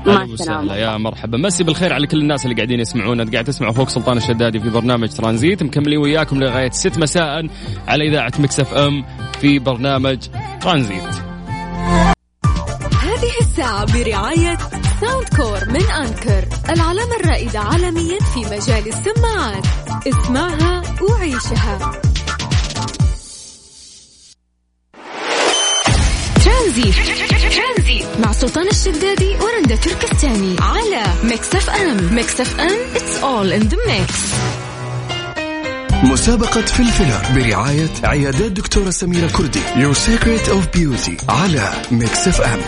مع 0.09 0.77
يا 0.77 0.97
مرحبا. 0.97 1.39
مسي 1.39 1.65
بالخير 1.65 1.93
على 1.93 2.07
كل 2.07 2.21
الناس 2.21 2.45
اللي 2.45 2.57
قاعدين 2.57 2.81
يسمعونا. 2.81 3.31
قاعد 3.33 3.45
تسمعوا 3.45 3.73
أخوك 3.73 3.89
سلطان 3.89 4.17
الشدادي 4.17 4.61
في 4.61 4.71
برنامج 4.71 5.09
ترانزيت. 5.09 5.63
مكملين 5.63 5.99
وياكم 5.99 6.41
لغاية 6.41 6.71
6 6.71 6.99
مساء 6.99 7.47
على 7.89 8.09
إذاعة 8.09 8.33
Mix 8.39 8.75
FM 8.75 9.05
في 9.41 9.59
برنامج 9.59 10.19
ترانزيت. 10.61 11.03
هذه 13.03 13.33
الساعة 13.41 13.85
برعاية 13.93 14.59
Soundcore 15.01 15.65
من 15.69 15.83
Anker 15.83 16.49
العلامة 16.71 17.17
الرائدة 17.21 17.61
عالميا 17.61 18.19
في 18.35 18.41
مجال 18.41 18.89
السماعات. 18.89 19.67
اسمعها 20.09 20.83
وعيشها. 21.03 21.93
ترانزيت. 26.45 27.18
سلطان 28.41 28.69
الشدادي 28.69 29.37
ورندا 29.37 29.77
تركستاني 29.77 30.57
على 30.61 31.03
Mix 31.25 31.55
FM 31.55 32.15
Mix 32.15 32.41
FM 32.41 32.79
it's 32.95 33.23
all 33.23 33.53
in 33.63 33.69
the 33.69 33.77
mix. 33.89 34.13
مسابقة 36.05 36.61
في 36.63 36.79
ال 36.79 36.87
filler 36.87 37.35
برعاية 37.35 37.89
عيادات 38.05 38.53
دكتورة 38.53 38.91
سميرة 38.91 39.27
كردي 39.29 39.61
Your 39.61 39.95
Secret 39.97 40.49
of 40.51 40.79
Beauty 40.79 41.25
على 41.31 41.73
Mix 41.91 42.29
FM 42.29 42.61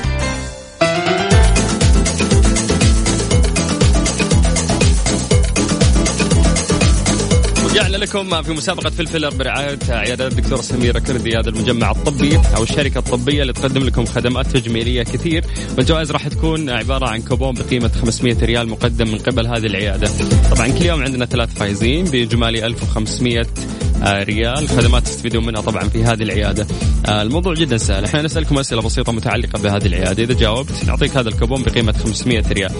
لكم 8.01 8.43
في 8.43 8.53
مسابقة 8.53 8.91
في 8.91 9.00
ال 9.00 9.04
filler 9.04 9.31
برعاية 9.31 9.79
عيادات 9.89 10.33
الدكتورة 10.33 10.61
سميرة 10.61 10.99
كردي 10.99 11.37
هذا 11.37 11.49
المجمع 11.49 11.91
الطبي 11.91 12.41
أو 12.57 12.63
الشركة 12.63 12.99
الطبية 12.99 13.43
اللي 13.43 13.53
تقدم 13.53 13.83
لكم 13.83 14.05
خدمات 14.05 14.47
تجميلية 14.47 15.03
كثير. 15.03 15.45
والجوائز 15.77 16.11
راح 16.11 16.29
تكون 16.29 16.71
عبارة 16.71 17.09
عن 17.09 17.23
كوبون 17.23 17.55
بقيمة 17.55 17.89
500 17.89 18.37
ريال 18.43 18.69
مقدم 18.69 19.09
من 19.09 19.19
قبل 19.19 19.47
هذه 19.47 19.67
العيادة. 19.67 20.11
طبعا 20.51 20.69
كل 20.69 20.87
يوم 20.87 21.03
عندنا 21.03 21.27
ثلاث 21.27 21.55
فايزين 21.55 22.05
بإجمالي 22.05 22.67
1500 22.67 23.41
آه، 23.41 23.45
ريال. 24.05 24.69
خدمات 24.69 25.03
تستفيدون 25.03 25.47
منها 25.47 25.61
طبعا 25.61 25.89
في 25.89 26.05
هذه 26.05 26.23
العيادة. 26.23 26.67
آه، 27.07 27.23
الموضوع 27.23 27.55
جدا 27.55 27.77
سهل. 27.77 28.05
إحنا 28.05 28.23
نسألكم 28.23 28.59
أسئلة 28.59 28.83
بسيطة 28.83 29.13
متعلقة 29.13 29.63
بهذه 29.63 29.87
العيادة. 29.87 30.23
إذا 30.23 30.35
جاوبت 30.35 30.85
نعطيك 30.87 31.17
هذا 31.17 31.29
الكوبون 31.29 31.63
بقيمة 31.63 31.93
500 31.93 32.43
ريال. 32.53 32.71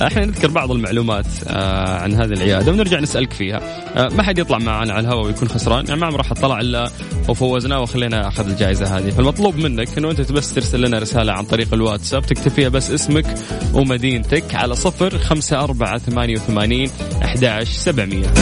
آه، 0.00 0.06
إحنا 0.06 0.24
نذكر 0.24 0.48
بعض 0.48 0.70
المعلومات 0.70 1.26
آه، 1.46 1.98
عن 1.98 2.14
هذه 2.14 2.32
العيادة 2.32 2.72
ونرجع 2.72 3.00
نسألك 3.00 3.32
فيها. 3.32 3.60
آه، 3.96 4.08
ما 4.08 4.22
حد 4.22 4.38
يطلع 4.38 4.58
معنا 4.58 4.92
على 4.92 5.00
الهواء 5.00 5.26
ويكون 5.26 5.48
خسران. 5.48 5.86
يعني 5.88 6.00
ما 6.00 6.06
عمره 6.06 6.16
راح 6.16 6.32
طلع 6.32 6.60
إلا 6.60 6.90
وفوزناه 7.28 7.80
وخلينا 7.80 8.28
اخذ 8.28 8.48
الجائزة 8.48 8.98
هذه. 8.98 9.10
فالمطلوب 9.10 9.56
منك 9.56 9.98
إنه 9.98 10.10
أنت 10.10 10.32
بس 10.32 10.54
ترسل 10.54 10.82
لنا 10.82 10.98
رسالة 10.98 11.32
عن 11.32 11.44
طريق 11.44 11.74
الواتساب. 11.74 12.26
تكتب 12.26 12.50
فيها 12.50 12.68
بس 12.68 12.90
اسمك 12.90 13.34
ومدينتك 13.74 14.54
على 14.54 14.76
صفر 14.76 15.18
خمسة 15.18 15.64
أربعة 15.64 15.98
ثمانية 15.98 16.34
وثمانين 16.34 16.90
أحد 17.24 17.64
سبعمية. 17.64 18.32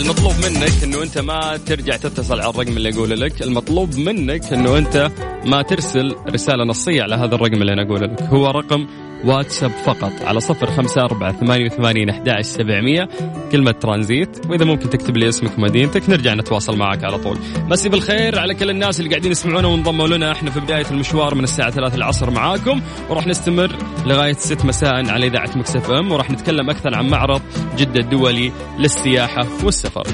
المطلوب 0.00 0.32
منك 0.44 0.82
إنه 0.84 1.02
أنت 1.02 1.18
ما 1.18 1.56
ترجع 1.56 1.96
تتصل 1.96 2.40
على 2.40 2.50
الرقم 2.50 2.76
اللي 2.76 2.88
يقول 2.88 3.20
لك. 3.20 3.42
المطلوب 3.42 3.96
منك 3.96 4.52
إنه 4.52 4.78
أنت 4.78 5.10
ما 5.44 5.62
ترسل 5.62 6.16
رسالة 6.28 6.64
نصية 6.64 7.02
على 7.02 7.14
هذا 7.14 7.34
الرقم 7.34 7.62
اللي 7.62 7.72
أنا 7.72 7.82
أقول 7.82 8.02
لك. 8.02 8.22
هو 8.22 8.50
رقم 8.50 8.86
واتساب 9.24 9.70
فقط 9.70 10.12
على 10.22 10.40
صفر 10.40 10.70
خمسة 10.70 11.00
أربعة 11.04 11.32
ثمانية 11.32 11.64
وثمانين 11.64 12.10
أحد 12.10 12.40
سبعمية. 12.40 13.08
كلمة 13.52 13.70
ترانزيت. 13.70 14.46
وإذا 14.48 14.64
ممكن 14.64 14.90
تكتب 14.90 15.16
لي 15.16 15.28
اسمك 15.28 15.58
ومدينتك 15.58 16.10
نرجع 16.10 16.34
نتواصل 16.34 16.76
معك 16.76 17.04
على 17.04 17.18
طول. 17.18 17.38
مسي 17.68 17.88
بالخير 17.88 18.38
على 18.38 18.54
كل 18.54 18.70
الناس 18.70 19.00
اللي 19.00 19.10
قاعدين 19.10 19.32
يسمعونا 19.32 19.68
وانضموا 19.68 20.08
لنا. 20.08 20.32
إحنا 20.32 20.50
في 20.50 20.60
بداية 20.60 20.86
المشوار 20.90 21.34
من 21.34 21.44
الساعة 21.44 21.70
3 21.70 21.94
العصر 21.94 22.30
معاكم. 22.30 22.80
وراح 23.10 23.26
نستمر 23.26 23.76
لغاية 24.06 24.32
6 24.32 24.64
مساء 24.64 25.10
على 25.10 25.26
إذاعة 25.26 25.50
مكسف 25.56 25.90
أم. 25.90 26.12
وراح 26.12 26.30
نتكلم 26.30 26.70
أكثر 26.70 26.94
عن 26.94 27.08
معرض 27.08 27.42
جدة 27.76 28.00
الدولي 28.00 28.52
للسياحة 28.78 29.46
والسفر. 29.64 30.04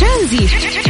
ترانزيت 0.00 0.89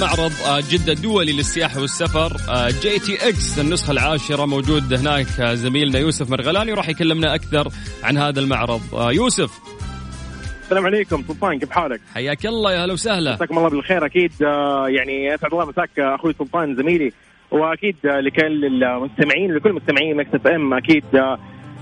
معرض 0.00 0.32
آه، 0.46 0.60
جدة 0.70 0.92
الدولي 0.92 1.32
للسياحة 1.32 1.80
والسفر 1.80 2.36
JTTX 2.68 3.58
النسخة 3.58 3.90
العاشرة 3.90 4.46
موجود 4.46 4.92
هناك 4.94 5.26
آه، 5.40 5.54
زميلنا 5.54 5.98
يوسف 5.98 6.30
مرغلاني 6.30 6.72
وراح 6.72 6.88
يكلمنا 6.88 7.34
أكثر 7.34 7.68
عن 8.02 8.18
هذا 8.18 8.40
المعرض. 8.40 8.80
آه، 8.94 9.12
يوسف. 9.12 9.50
السلام 10.62 10.86
عليكم 10.86 11.22
سلطان 11.28 11.58
كيف 11.58 11.70
حالك؟ 11.70 12.00
حياك 12.14 12.46
الله 12.46 12.72
يا 12.72 12.84
هلا 12.84 12.92
وسهلا. 12.92 13.34
مساكم 13.34 13.58
الله 13.58 13.68
بالخير 13.70 14.06
أكيد 14.06 14.32
يعني 14.88 15.34
أسعد 15.34 15.52
الله 15.52 15.64
مساك 15.64 15.90
أخوي 15.98 16.32
سلطان 16.38 16.76
زميلي. 16.76 17.12
وأكيد 17.50 17.96
لكل 18.04 18.64
المستمعين 18.84 19.54
لكل 19.54 19.72
مستمعين 19.72 20.16
Mix 20.16 20.34
FM 20.34 20.74
أكيد 20.74 21.04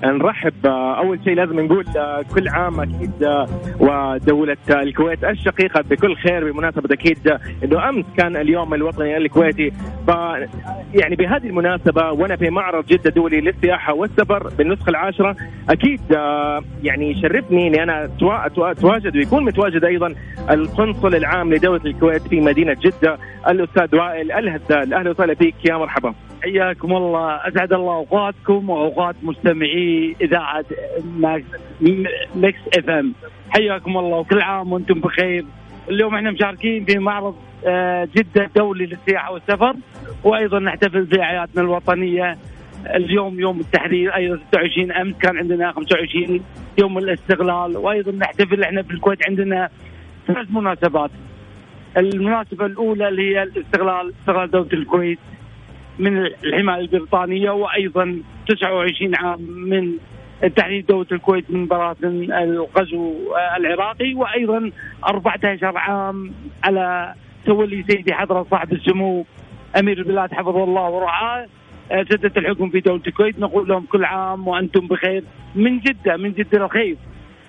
نرحب 0.05 0.67
آه، 0.67 0.99
أول 0.99 1.19
شيء 1.25 1.35
لازم 1.35 1.61
نقول 1.61 1.85
آه، 1.97 2.23
كل 2.35 2.49
عام 2.49 2.81
أكيد 2.81 3.23
آه، 3.23 3.47
ودولة 3.81 4.57
الكويت 4.71 5.25
الشقيقة 5.25 5.81
بكل 5.91 6.17
خير 6.17 6.53
بمناسبة 6.53 6.95
أكيد 6.95 7.39
إنه 7.65 7.89
أمس 7.89 8.05
كان 8.19 8.37
اليوم 8.37 8.75
الوطني 8.75 9.17
الكويتي. 9.17 9.71
ف 10.07 10.11
يعني 10.95 11.17
بهذه 11.17 11.47
المناسبة 11.47 12.11
وأنا 12.13 12.37
في 12.37 12.51
معرض 12.51 12.87
جدة 12.87 13.11
دولي 13.11 13.41
للسياحة 13.41 13.95
والسفر 13.95 14.49
بالنسخة 14.59 14.91
العاشرة 14.91 15.37
أكيد 15.71 16.01
يعني 16.83 17.11
يشرفني 17.11 17.67
إني 17.69 17.83
أنا 17.83 18.07
توا- 18.21 18.49
توا- 18.49 18.71
اتواجد 18.71 19.17
ويكون 19.17 19.45
متواجد 19.45 19.85
أيضا 19.85 20.15
القنصل 20.51 21.15
العام 21.15 21.55
لدولة 21.55 21.81
الكويت 21.85 22.23
في 22.23 22.41
مدينة 22.41 22.77
جدة 22.81 23.19
الأستاذ 23.49 23.97
وائل 23.97 24.33
الهزال. 24.33 24.95
أهلا 24.95 25.11
وسهلا 25.11 25.35
فيك 25.35 25.55
يا 25.65 25.77
مرحبا. 25.77 26.15
حياكم 26.43 26.97
الله. 26.97 27.35
أسعد 27.49 27.73
الله 27.73 27.95
أوقاتكم 27.95 28.71
وأوقات 28.71 29.17
مستمعي 29.23 30.17
إذاعة 30.21 30.65
Mix 32.35 32.61
FM. 32.79 33.13
حياكم 33.51 33.97
الله 33.99 34.17
وكل 34.19 34.41
عام 34.41 34.73
وأنتم 34.73 35.01
بخير. 35.01 35.45
اليوم 35.89 36.15
إحنا 36.15 36.31
مشاركين 36.31 36.85
في 36.85 36.99
معرض 36.99 37.35
آه، 37.67 38.09
جدة 38.17 38.45
الدولي 38.45 38.87
للسياحة 38.87 39.33
والسفر 39.33 39.75
وأيضا 40.25 40.59
نحتفل 40.59 41.07
في 41.07 41.23
اعيادنا 41.23 41.63
الوطنية. 41.63 42.39
اليوم 42.87 43.41
يوم 43.41 43.61
التحرير 43.61 44.17
أيضا 44.17 44.37
26 44.49 44.93
أمس 44.93 45.15
كان 45.19 45.39
عندنا 45.39 45.73
25 45.73 46.41
يوم 46.79 46.99
الاستقلال 46.99 47.77
وأيضا 47.77 48.13
نحتفل 48.13 48.63
إحنا 48.63 48.83
في 48.83 48.91
الكويت 48.91 49.29
عندنا 49.29 49.69
ثلاث 50.27 50.51
مناسبات. 50.51 51.11
المناسبة 51.97 52.67
الأولى 52.67 53.09
اللي 53.09 53.35
هي 53.35 53.43
الاستقلال 53.43 54.13
استقلال 54.21 54.51
دولة 54.51 54.69
الكويت. 54.73 55.19
من 55.99 56.27
الحماية 56.45 56.81
البريطانية 56.81 57.51
وأيضا 57.51 58.23
29 58.49 59.15
عام 59.15 59.41
من 59.41 59.93
تحرير 60.57 60.85
دولة 60.89 61.07
الكويت 61.13 61.51
من 61.51 61.67
براثن 61.67 62.33
الغزو 62.33 63.15
العراقي 63.57 64.15
وأيضا 64.15 64.71
14 65.09 65.79
عام 65.79 66.33
على 66.65 67.15
تولي 67.47 67.85
سيدي 67.89 68.15
حضرة 68.15 68.47
صاحب 68.51 68.73
السمو 68.73 69.25
أمير 69.79 69.99
البلاد 69.99 70.33
حفظه 70.33 70.65
الله 70.65 70.91
ورعاه. 70.91 71.47
آه، 71.93 72.05
سدة 72.11 72.33
الحكم 72.37 72.71
في 72.71 72.81
دولة 72.81 73.03
الكويت. 73.07 73.39
نقول 73.39 73.69
لهم 73.69 73.87
كل 73.87 74.05
عام 74.05 74.49
وأنتم 74.49 74.87
بخير 74.87 75.25
من 75.55 75.81
جدة 75.81 76.17
من 76.17 76.33
جدة 76.33 76.65
الخير. 76.65 76.97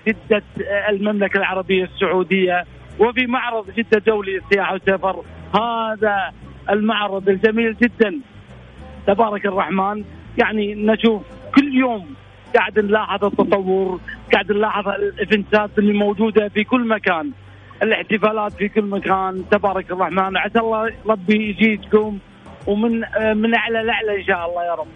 جدة 0.08 0.42
آه، 0.66 0.90
المملكة 0.90 1.38
العربية 1.38 1.84
السعودية. 1.84 2.64
وفي 2.98 3.26
معرض 3.26 3.70
جدة 3.70 3.98
دولي 4.06 4.32
للسياحة 4.32 4.72
والسفر 4.72 5.22
هذا 5.54 6.32
المعرض 6.70 7.28
الجميل 7.28 7.76
جدا. 7.82 8.20
تبارك 9.08 9.46
الرحمن 9.46 10.04
يعني 10.38 10.74
نشوف 10.74 11.22
كل 11.56 11.74
يوم 11.74 12.06
قاعد 12.54 12.78
نلاحظ 12.78 13.24
التطور 13.24 14.00
قاعد 14.32 14.52
نلاحظ 14.52 14.88
الايفنتات 14.88 15.70
اللي 15.78 15.92
موجودة 15.92 16.48
في 16.48 16.64
كل 16.64 16.88
مكان. 16.88 17.30
الاحتفالات 17.82 18.52
في 18.52 18.68
كل 18.68 18.82
مكان 18.84 19.44
تبارك 19.50 19.90
الرحمن. 19.90 20.36
عسى 20.36 20.58
الله 20.58 20.92
ربي 21.06 21.48
يجيدكم 21.48 22.18
ومن 22.66 22.90
من 23.34 23.54
أعلى 23.54 23.82
لأعلى 23.82 24.16
إن 24.20 24.24
شاء 24.24 24.50
الله 24.50 24.64
يا 24.64 24.74
رب. 24.74 24.86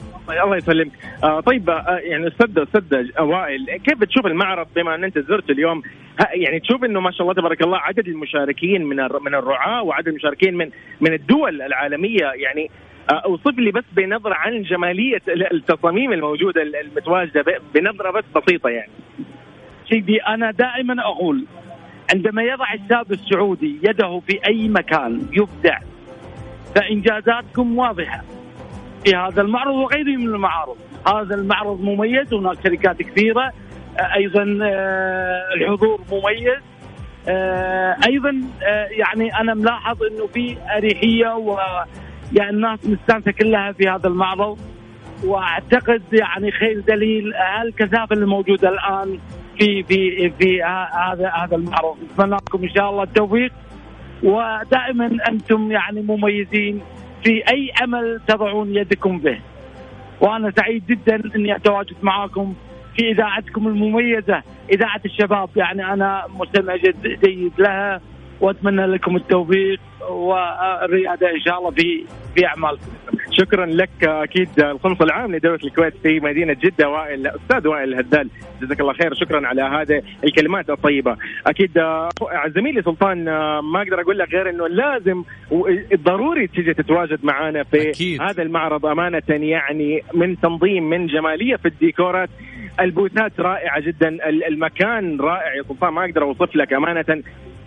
الله 0.45 0.57
يسلمك. 0.57 0.93
آه 1.25 1.41
طيب 1.41 1.71
آه 1.71 1.99
يعني 2.03 2.29
أستاذ 2.29 2.59
أستاذ 2.59 3.21
وائل 3.21 3.67
كيف 3.85 3.99
بتشوف 3.99 4.27
المعرض 4.27 4.67
بما 4.77 4.95
أن 4.95 5.05
أنت 5.05 5.19
زرت 5.19 5.51
اليوم؟ 5.51 5.83
يعني 6.35 6.61
تشوف 6.61 6.85
إنه 6.85 7.01
ما 7.01 7.11
شاء 7.11 7.23
الله 7.23 7.35
تبارك 7.35 7.63
الله 7.63 7.79
عدد 7.79 8.09
المشاركين 8.09 8.85
من 8.85 8.97
من 8.97 9.35
الرعاة 9.35 9.83
وعدد 9.83 10.09
المشاركين 10.09 10.57
من 10.57 10.71
من 11.01 11.13
الدول 11.13 11.63
العالمية 11.63 12.33
يعني 12.37 12.71
أوصف 13.11 13.59
لي 13.59 13.71
بس 13.71 13.85
بنظرة 13.93 14.35
عن 14.35 14.63
جمالية 14.63 15.23
ال- 15.29 15.53
التصاميم 15.55 16.13
الموجودة 16.13 16.63
ال- 16.63 16.77
المتواجدة 16.77 17.45
بنظرة 17.75 18.11
بس 18.11 18.25
بسيطة 18.37 18.69
يعني. 18.69 18.91
سيدي 19.89 20.23
أنا 20.23 20.51
دائما 20.51 21.03
أقول 21.03 21.47
عندما 22.15 22.43
يضع 22.43 22.73
الشاب 22.75 23.13
السعودي 23.13 23.79
يده 23.83 24.21
في 24.27 24.39
أي 24.49 24.69
مكان 24.69 25.27
يبدع 25.33 25.79
فإنجازاتكم 26.75 27.79
واضحة. 27.79 28.23
في 29.05 29.17
هذا 29.17 29.43
المعرض 29.43 29.75
وغيره 29.75 30.17
من 30.17 30.27
المعارض. 30.35 30.77
هذا 31.07 31.35
المعرض 31.35 31.81
مميز 31.81 32.35
هناك 32.35 32.57
شركات 32.65 33.03
كثيرة 33.03 33.53
آه، 33.99 34.15
أيضا 34.17 34.59
آه، 34.63 35.55
الحضور 35.57 36.01
مميز. 36.13 36.61
آه، 37.29 37.97
أيضا 38.07 38.43
يعني 38.91 39.41
أنا 39.41 39.55
ملاحظ 39.55 40.03
إنه 40.03 40.27
في 40.27 40.57
أريحية 40.77 41.35
و 41.37 41.59
يعني 42.33 42.51
الناس 42.51 42.79
مستانسة 42.87 43.31
كلها 43.31 43.73
في 43.73 43.89
هذا 43.89 44.09
المعرض 44.09 44.59
وأعتقد 45.25 46.03
يعني 46.13 46.51
خير 46.51 46.81
دليل 46.81 47.35
هالكثافة 47.35 48.15
اللي 48.15 48.27
موجودة 48.27 48.69
الآن 48.69 49.19
في 49.59 49.83
في 49.83 50.31
في 50.31 50.63
هذا 50.63 51.29
هذا 51.29 51.57
المعرض. 51.57 51.97
نتمنى 52.05 52.37
لكم 52.37 52.63
إن 52.63 52.71
شاء 52.71 52.91
الله 52.91 53.03
التوفيق 53.03 53.53
ودائما 54.23 55.19
أنتم 55.29 55.73
يعني 55.73 56.03
مميزين 56.03 56.81
في 57.25 57.43
أي 57.49 57.73
عمل 57.81 58.21
تضعون 58.27 58.77
يدكم 58.77 59.19
به. 59.19 59.39
وأنا 60.21 60.53
سعيد 60.57 60.87
جدا 60.87 61.23
إني 61.37 61.57
أتواجد 61.57 61.97
معاكم 62.03 62.55
في 62.97 63.11
إذاعتكم 63.11 63.69
المميزة 63.69 64.43
إذاعة 64.73 65.01
الشباب. 65.05 65.49
يعني 65.57 65.93
أنا 65.93 66.25
مستمع 66.35 66.77
جيد 67.25 67.53
لها 67.59 68.01
وأتمنى 68.43 68.87
لكم 68.87 69.17
التوفيق 69.17 69.81
والرياده 70.11 71.31
إن 71.31 71.41
شاء 71.41 71.59
الله 71.59 71.71
في 71.71 72.05
في 72.35 72.47
اعمالكم 72.47 72.87
شكرا 73.31 73.67
لك 73.67 73.91
أكيد 74.05 74.49
القنصل 74.61 75.05
العام 75.05 75.35
لدولة 75.35 75.59
الكويت 75.65 75.95
في 76.03 76.21
مدينة 76.21 76.53
جدة 76.53 76.89
وائل 76.89 77.27
أستاذ 77.27 77.69
وائل 77.69 77.89
الهدال 77.95 78.29
جزاك 78.63 78.81
الله 78.81 78.93
خير 78.93 79.15
شكرا 79.15 79.47
على 79.47 79.63
هذه 79.63 80.03
الكلمات 80.25 80.71
الطيبة. 80.71 81.17
أكيد 81.47 81.79
آه، 81.79 82.09
زميلي 82.55 82.83
سلطان 82.83 83.29
آه، 83.29 83.61
ما 83.61 83.83
أقدر 83.83 84.01
أقول 84.01 84.19
لك 84.19 84.35
غير 84.35 84.51
إنه 84.51 84.67
لازم 84.69 85.23
ضروري 86.05 86.47
تيجي 86.47 86.75
تتواجد 86.75 87.19
معنا 87.25 87.63
في 87.65 87.91
أكيد. 87.91 88.23
هذا 88.23 88.43
المعرض 88.43 88.87
أمانة 88.87 89.23
يعني 89.29 90.03
من 90.15 90.41
تنظيم 90.41 90.91
من 90.91 91.07
جمالية 91.07 91.57
في 91.57 91.69
الديكورات. 91.69 92.29
البوثات 92.81 93.41
رائعة 93.41 93.81
جدا 93.81 94.09
ال- 94.09 94.45
المكان 94.45 95.21
رائع 95.21 95.55
يا 95.55 95.63
سلطان 95.63 95.93
ما 95.93 96.05
أقدر 96.05 96.23
أوصف 96.23 96.57
لك 96.57 96.73
أمانة. 96.73 97.23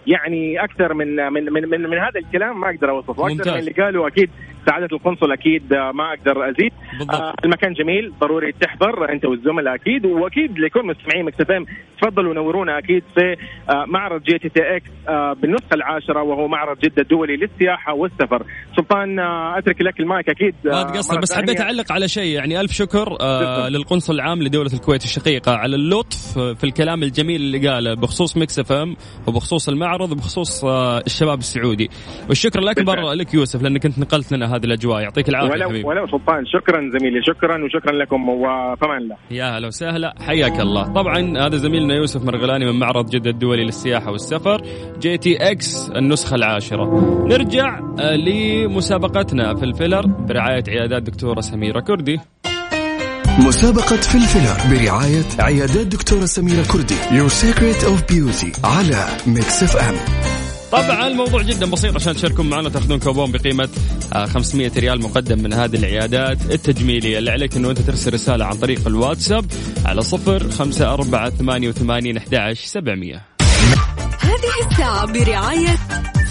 يعني 0.07 0.63
أكثر 0.63 0.93
من 0.93 1.15
من 1.15 1.53
من 1.53 1.69
من, 1.69 1.81
من 1.81 1.97
هذا 1.97 2.19
الكلام 2.19 2.59
ما 2.59 2.69
أقدر 2.69 2.89
أوصفه 2.89 3.27
ممتاز. 3.27 3.47
من 3.47 3.59
اللي 3.59 3.71
قالوا 3.71 4.07
أكيد 4.07 4.29
سعادة 4.65 4.87
القنصل 4.91 5.31
أكيد 5.31 5.73
آه، 5.73 5.91
ما 5.91 6.13
أقدر 6.13 6.49
أزيد 6.49 6.71
بالضبط. 6.99 7.15
آه، 7.15 7.33
المكان 7.45 7.73
جميل 7.73 8.13
ضروري 8.21 8.51
تحضر 8.51 9.11
أنت 9.11 9.25
والزملاء 9.25 9.75
أكيد 9.75 10.05
وأكيد 10.05 10.59
لكل 10.59 10.85
مستمعين 10.85 11.25
FM 11.51 11.65
تفضلوا 12.01 12.33
نورونا 12.33 12.77
أكيد 12.77 13.03
في 13.15 13.35
آه، 13.69 13.85
معرض 13.87 14.23
JTTX 14.23 14.89
آه، 15.09 15.33
بالنسخه 15.33 15.73
العاشرة 15.73 16.23
وهو 16.23 16.47
معرض 16.47 16.77
جدة 16.79 17.01
الدولي 17.01 17.35
للسياحة 17.35 17.93
والسفر 17.93 18.45
سلطان 18.77 19.19
آه، 19.19 19.57
أترك 19.57 19.81
لك 19.81 19.99
المايك 19.99 20.29
أكيد 20.29 20.55
ما 20.65 20.83
تقصر 20.83 21.19
بس 21.19 21.33
حبيت. 21.33 21.61
أعلق 21.61 21.91
على 21.91 22.07
شيء 22.07 22.35
يعني 22.35 22.61
ألف 22.61 22.71
شكر 22.71 23.17
آه 23.21 23.69
للقنصل 23.69 24.13
العام 24.13 24.43
لدولة 24.43 24.73
الكويت 24.73 25.03
الشقيقة 25.03 25.51
على 25.55 25.75
اللطف 25.75 26.39
في 26.39 26.63
الكلام 26.63 27.03
الجميل 27.03 27.41
اللي 27.41 27.69
قاله 27.69 27.93
بخصوص 27.93 28.37
Mix 28.37 28.59
FM 28.59 28.95
وبخصوص 29.27 29.69
المعرض 29.69 30.11
وبخصوص 30.11 30.65
الشباب 31.05 31.39
السعودي 31.39 31.89
والشكر 32.29 32.59
الأكبر. 32.59 33.13
لك 33.13 33.33
يوسف 33.33 33.61
لأنك 33.61 33.85
انت 33.85 33.99
نقلت 33.99 34.31
لنا 34.31 34.54
هذه 34.55 34.65
الأجواء. 34.65 35.01
يعطيك 35.01 35.29
العافية 35.29 35.51
ولو 35.51 35.69
حبيبي. 35.69 35.87
ولو 35.87 36.07
سلطان 36.07 36.45
شكرا 36.45 36.89
زميلي 36.99 37.21
شكرا 37.23 37.65
وشكرا 37.65 37.91
لكم 37.91 38.29
وفي 38.29 38.63
أمان 38.63 38.97
الله 38.97 39.15
يا 39.31 39.57
هلا 39.57 39.67
وسهلا 39.67 40.13
حياك 40.19 40.59
الله. 40.59 40.83
طبعا 40.83 41.37
هذا 41.37 41.57
زميلنا 41.57 41.95
يوسف 41.95 42.25
مرغلاني 42.25 42.65
من 42.65 42.79
معرض 42.79 43.09
جدة 43.09 43.29
الدولي 43.29 43.63
للسياحة 43.65 44.11
والسفر 44.11 44.61
JTTX 44.99 45.89
النسخة 45.89 46.35
العاشرة. 46.35 46.85
نرجع 47.27 47.79
آه، 47.99 48.15
لمسابقتنا 48.15 49.55
في 49.55 49.63
ال 49.65 49.71
filler 49.71 50.05
برعاية 50.05 50.63
عيادات 50.67 51.03
دكتورة 51.03 51.41
سميرة 51.41 51.79
كردي. 51.79 52.19
مسابقة 53.39 53.95
في 53.95 54.15
ال 54.15 54.21
filler 54.21 54.57
برعاية 54.71 55.25
عيادات 55.39 55.87
دكتورة 55.87 56.25
سميرة 56.25 56.63
كردي 56.71 56.95
Your 56.95 57.31
Secret 57.31 57.83
of 57.83 58.13
Beauty 58.13 58.65
على 58.65 59.05
Mix 59.27 59.63
FM 59.63 59.95
طبعا 60.71 61.07
الموضوع 61.07 61.41
جدا 61.41 61.65
بسيط 61.65 61.95
عشان 61.95 62.15
تشاركون 62.15 62.49
معنا 62.49 62.69
تأخذون 62.69 62.99
كوبون 62.99 63.31
بقيمة 63.31 63.69
آه، 64.13 64.25
500 64.25 64.71
ريال 64.77 65.01
مقدم 65.01 65.43
من 65.43 65.53
هذه 65.53 65.75
العيادات 65.75 66.37
التجميلية. 66.51 67.17
اللي 67.17 67.31
عليك 67.31 67.55
إنه 67.55 67.69
أنت 67.69 67.81
ترسل 67.81 68.13
رسالة 68.13 68.45
عن 68.45 68.53
طريق 68.53 68.87
الواتساب 68.87 69.45
على 69.85 70.01
صفر 70.01 70.49
خمسة 70.49 70.93
أربعة 70.93 71.29
ثمانية 71.29 71.69
وثمانين 71.69 72.17
أحد 72.17 72.53
سبعمية. 72.53 73.25
هذه 74.19 74.71
الساعة 74.71 75.05
برعاية 75.05 75.75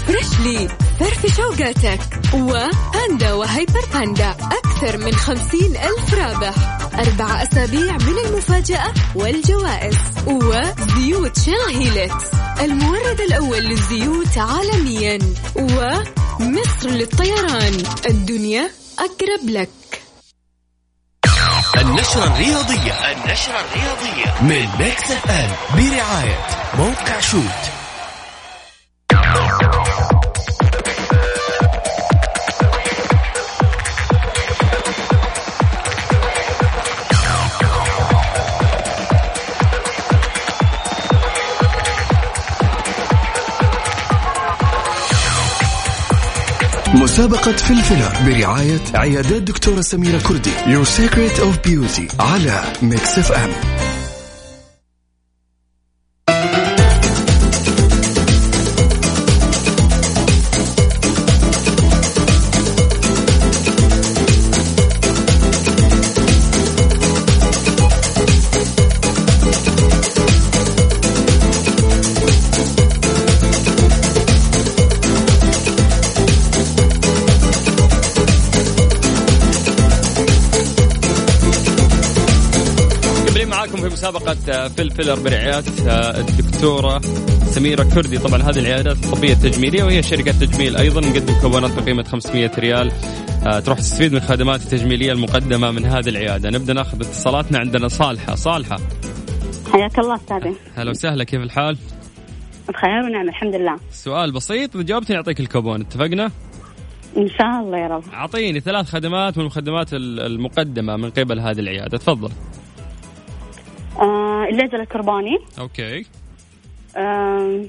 Freshly 0.06 0.68
فرفش 1.00 1.36
أوقاتك 1.36 2.00
و 2.34 2.50
Panda 2.50 3.32
و 3.32 3.41
Hyper 3.41 3.84
Panda 3.94 4.30
أكثر 4.30 4.98
من 4.98 5.12
خمسين 5.12 5.76
ألف 5.76 6.14
رابح. 6.14 6.83
أربع 6.98 7.42
أسابيع 7.42 7.92
من 7.92 8.18
المفاجأة 8.26 8.92
والجوائز 9.14 9.96
وزيوت 10.26 11.38
Shell 11.38 11.54
Helix 11.68 12.24
المورد 12.60 13.20
الأول 13.20 13.58
للزيوت 13.58 14.38
عالميا 14.38 15.18
ومصر 15.56 16.88
للطيران. 16.88 17.82
الدنيا 18.06 18.70
أقرب 18.98 19.48
لك. 19.48 19.68
النشرة 21.80 22.24
الرياضية. 22.24 22.92
النشرة 22.92 23.60
الرياضية. 23.60 24.42
من 24.42 24.68
Mix 24.78 25.10
FM 25.10 25.50
برعاية 25.76 26.46
موقع 26.78 27.20
شوت. 27.20 27.83
مسابقة 47.04 47.52
في 47.52 47.70
الفيلر 47.70 48.12
برعاية 48.26 48.80
عيادات 48.94 49.42
دكتورة 49.42 49.80
سميرة 49.80 50.18
كردي 50.18 50.50
Your 50.50 50.86
Secret 50.88 51.40
of 51.40 51.68
Beauty 51.68 52.20
على 52.20 52.62
اف 53.18 53.32
ام 53.32 53.83
في 84.68 84.82
الفيلر 84.82 85.20
برعاية 85.20 85.62
آه، 85.88 86.20
الدكتورة 86.20 87.00
سميرة 87.46 87.82
كردي. 87.94 88.18
طبعا 88.18 88.42
هذه 88.42 88.58
العيادات 88.58 88.96
الطبية 88.96 89.32
التجميلية 89.32 89.84
وهي 89.84 90.02
شركة 90.02 90.32
تجميل 90.32 90.76
أيضا. 90.76 91.00
نقدم 91.00 91.34
كوبونات 91.40 91.82
بقيمة 91.82 92.02
500 92.02 92.50
ريال. 92.58 92.92
آه، 93.46 93.60
تروح 93.60 93.78
تستفيد 93.78 94.12
من 94.12 94.18
الخدمات 94.18 94.62
التجميلية 94.62 95.12
المقدمة 95.12 95.70
من 95.70 95.84
هذه 95.84 96.08
العيادة. 96.08 96.50
نبدأ 96.50 96.72
ناخذ 96.72 97.00
اتصالاتنا 97.00 97.58
عندنا. 97.58 97.88
صالحة 97.88 98.34
صالحة. 98.34 98.76
حياك 99.72 99.98
الله 99.98 100.14
أستاذ 100.14 100.52
هلا 100.76 100.90
وسهلا. 100.90 101.24
كيف 101.24 101.40
الحال؟ 101.40 101.76
بخير 102.68 103.02
ونعم 103.04 103.28
الحمد 103.28 103.54
لله. 103.54 103.76
سؤال 103.92 104.32
بسيط 104.32 104.76
إذا 104.76 104.84
جاوبتني 104.84 105.16
أعطيك 105.16 105.40
الكوبون. 105.40 105.80
اتفقنا؟ 105.80 106.30
إن 107.16 107.28
شاء 107.28 107.60
الله 107.60 107.78
يا 107.78 107.86
رب. 107.86 108.02
أعطيني 108.12 108.60
ثلاث 108.60 108.86
خدمات 108.90 109.38
من 109.38 109.44
الخدمات 109.44 109.94
ال- 109.94 110.20
المقدمة 110.20 110.96
من 110.96 111.10
قبل 111.10 111.40
هذه 111.40 111.58
العيادة. 111.58 111.98
تفضل. 111.98 112.30
الليزر 114.48 114.80
الكربوني 114.80 115.38
okay. 115.58 116.06
آه 116.96 117.64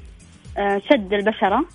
شد 0.92 1.14
البشرة. 1.14 1.66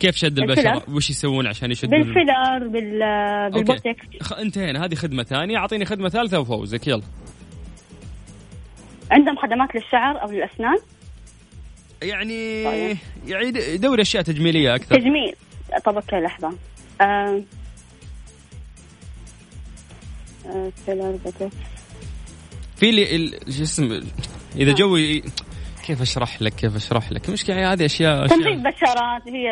كيف 0.00 0.16
شد. 0.16 0.38
البشرة؟ 0.38 0.82
وش 0.90 1.10
يسوون 1.10 1.46
عشان 1.46 1.70
يشدون؟ 1.70 1.90
بالفيلر 1.90 2.68
بال. 2.68 2.98
بالبوتكس 3.52 4.32
انتهينا. 4.38 4.84
هذه 4.84 4.94
خدمة 4.94 5.22
ثانية. 5.22 5.56
أعطيني 5.56 5.84
خدمة 5.84 6.08
ثالثة 6.08 6.40
وأفوزك. 6.40 6.86
يلا. 6.86 7.02
عندهم 9.10 9.36
خدمات 9.36 9.74
للشعر 9.74 10.22
أو 10.22 10.30
للأسنان؟ 10.30 10.78
يعني 12.02 12.64
طيب. 12.64 12.96
يعني 13.26 13.76
دوري 13.76 14.02
أشياء 14.02 14.22
تجميلية 14.22 14.74
أكثر. 14.74 14.96
تجميل. 14.96 15.34
طب 15.84 15.94
okay 15.94 16.16
لحظة. 16.16 16.56
فيلر 20.86 21.18
بوتكس 21.24 21.56
في 22.82 23.28
شو 23.50 23.62
اسمه 23.62 24.02
إذا 24.56 24.72
جوي 24.72 25.22
كيف 25.86 26.02
أشرح 26.02 26.42
لك 26.42 26.52
كيف 26.52 26.76
أشرح 26.76 27.12
لك؟ 27.12 27.30
مشكلة 27.30 27.72
هذه 27.72 27.84
اشياء 27.84 28.26
تنظيف 28.26 28.60
بشرات 28.60 29.28
هي 29.28 29.50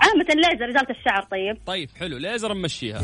عامة 0.00 0.26
الليزر 0.30 0.70
إزالة 0.70 0.96
الشعر 0.98 1.22
طيب. 1.30 1.58
طيب 1.66 1.88
حلو. 2.00 2.18
ليزر 2.18 2.54
نمشيها 2.54 3.02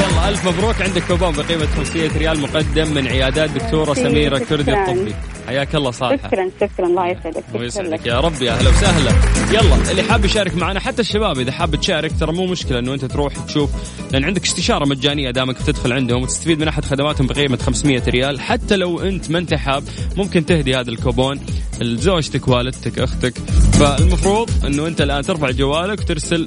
يلا 0.00 0.28
ألف 0.28 0.48
مبروك. 0.48 0.82
عندك 0.82 1.02
كوبون 1.02 1.32
بقيمة 1.32 1.66
500 1.66 2.18
ريال 2.18 2.40
مقدم 2.40 2.94
من 2.94 3.08
عيادات 3.08 3.50
دكتورة 3.50 3.94
سميرة. 3.94 4.38
كردي 4.38 4.72
الطبي. 4.72 5.14
حياك 5.46 5.74
الله 5.74 5.90
صالحة. 5.90 6.28
شكرا 6.28 6.50
شكرا. 6.60 6.86
الله 6.86 7.06
يسعدك 7.06 7.44
ويسعدك 7.54 8.06
يا 8.06 8.20
رب 8.20 8.42
يا 8.42 8.52
أهلا 8.52 8.70
وسهلا. 8.70 9.10
يلا 9.52 9.90
اللي 9.90 10.02
حاب 10.02 10.24
يشارك 10.24 10.54
معنا 10.54 10.80
حتى 10.80 11.02
الشباب 11.02 11.38
إذا 11.38 11.52
حاب 11.52 11.76
تشارك 11.76 12.12
ترى 12.20 12.32
مو 12.32 12.46
مشكلة 12.46 12.78
إنه 12.78 12.94
أنت 12.94 13.04
تروح 13.04 13.34
تشوف 13.46 13.70
لأن 14.12 14.24
عندك 14.24 14.44
استشارة 14.44 14.84
مجانية 14.84 15.30
دامك 15.30 15.58
تدخل 15.58 15.92
عندهم 15.92 16.22
وتستفيد 16.22 16.60
من 16.60 16.68
أحد 16.68 16.84
خدماتهم 16.84 17.26
بقيمة 17.26 17.56
500 17.56 18.02
ريال. 18.08 18.40
حتى 18.40 18.76
لو 18.76 19.00
أنت 19.00 19.30
ما 19.30 19.38
أنت 19.38 19.54
حاب 19.54 19.84
ممكن 20.16 20.46
تهدي 20.46 20.76
هذا 20.76 20.90
الكوبون 20.90 21.40
لزوجتك 21.80 22.48
والدتك 22.48 22.98
أختك. 22.98 23.34
فالمفروض 23.80 24.64
إنه 24.66 24.86
أنت 24.86 25.00
الآن 25.00 25.22
ترفع 25.22 25.50
جوالك 25.50 26.00
وترسل 26.00 26.46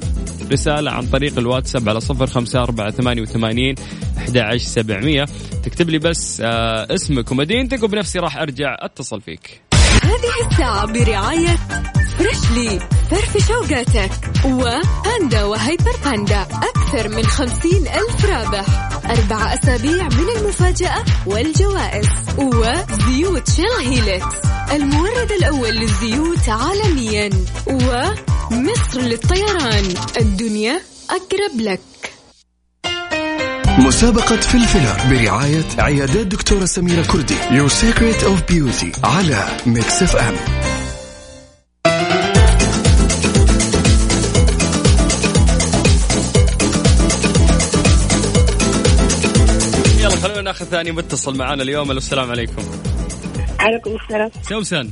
رسالة 0.52 0.90
عن 0.90 1.06
طريق 1.06 1.38
الواتساب 1.38 1.88
على 1.88 2.00
صفر 2.00 2.26
خمسة 2.26 2.62
أربعة 2.62 2.90
ثمانية 2.90 3.22
وثمانين 3.22 3.74
أحد 4.18 4.56
سبعمية. 4.56 5.24
تكتب 5.64 5.90
لي 5.90 5.98
بس 5.98 6.40
آه 6.44 6.94
اسمك 6.94 7.30
ومدينتك 7.30 7.82
وبنفسي 7.82 8.18
راح 8.18 8.36
أرجع 8.36 8.76
أتصل 8.80 9.20
فيك. 9.20 9.60
هذه 10.02 10.50
الساعة 10.50 10.86
برعاية 10.86 11.56
فريشلي 12.18 12.78
فرفش 13.10 13.48
أوقاتك 13.48 14.10
وباندا 14.44 15.44
وهيبر 15.44 15.96
باندا 16.04 16.40
أكثر 16.42 17.08
من 17.08 17.26
خمسين 17.26 17.86
ألف 17.88 18.24
رابح. 18.24 18.83
أربع 19.06 19.54
أسابيع 19.54 20.08
من 20.08 20.28
المفاجأة 20.36 21.04
والجوائز 21.26 22.08
وزيوت 22.38 23.50
شل 23.50 23.88
هيلكس 23.88 24.24
المورد 24.72 25.32
الأول 25.38 25.68
للزيوت 25.74 26.48
عالميا 26.48 27.30
ومصر 27.66 29.00
للطيران. 29.00 29.94
الدنيا 30.20 30.80
أقرب 31.10 31.60
لك. 31.60 31.80
مسابقة 33.78 34.36
فلفلة 34.36 35.10
برعاية 35.10 35.64
عيادات 35.78 36.26
دكتورة 36.26 36.64
سميرة 36.64 37.02
كردي. 37.02 37.34
Your 37.34 37.70
Secret 37.70 38.22
of 38.24 38.52
Beauty 38.54 39.04
على 39.04 39.46
ميكس 39.66 40.02
اف 40.02 40.16
ام 40.16 40.34
ناخذ 50.44 50.64
ثاني 50.64 50.92
متصل 50.92 51.38
معانا 51.38 51.62
اليوم 51.62 51.90
ألو 51.90 51.98
السلام 51.98 52.30
عليكم 52.30 52.62
عليكم 53.60 53.96
السلام 53.96 54.30
سوسن 54.42 54.90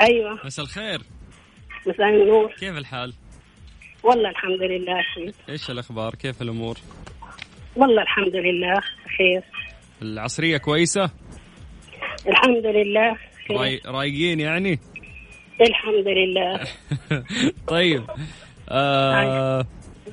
أيوه 0.00 0.38
مساء 0.44 0.64
الخير 0.64 1.00
مساء 1.86 2.08
النور 2.08 2.52
كيف 2.52 2.76
الحال؟ 2.76 3.12
والله 4.02 4.30
الحمد 4.30 4.62
لله 4.62 5.02
خير 5.14 5.34
إيش 5.48 5.70
الأخبار؟ 5.70 6.14
كيف 6.14 6.42
الأمور؟ 6.42 6.78
والله 7.76 8.02
الحمد 8.02 8.36
لله 8.36 8.80
خير 9.18 9.42
العصرية 10.02 10.56
كويسة؟ 10.56 11.10
الحمد 12.28 12.66
لله 12.66 13.16
خير. 13.48 13.56
راي... 13.56 13.80
رايقين 13.86 14.40
يعني؟ 14.40 14.80
الحمد 15.60 16.06
لله 16.06 16.60
طيب 17.74 18.04
آه... 18.68 19.66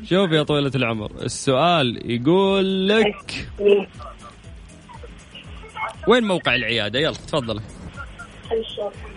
شوف 0.04 0.32
يا 0.32 0.44
طويلة 0.44 0.72
العمر 0.76 1.12
السؤال 1.22 2.12
يقول 2.12 2.88
لك 2.88 3.50
مم. 3.60 3.88
وين 6.08 6.24
موقع 6.24 6.56
العيادة؟ 6.56 7.00
يلا 7.00 7.14
تفضل. 7.28 7.60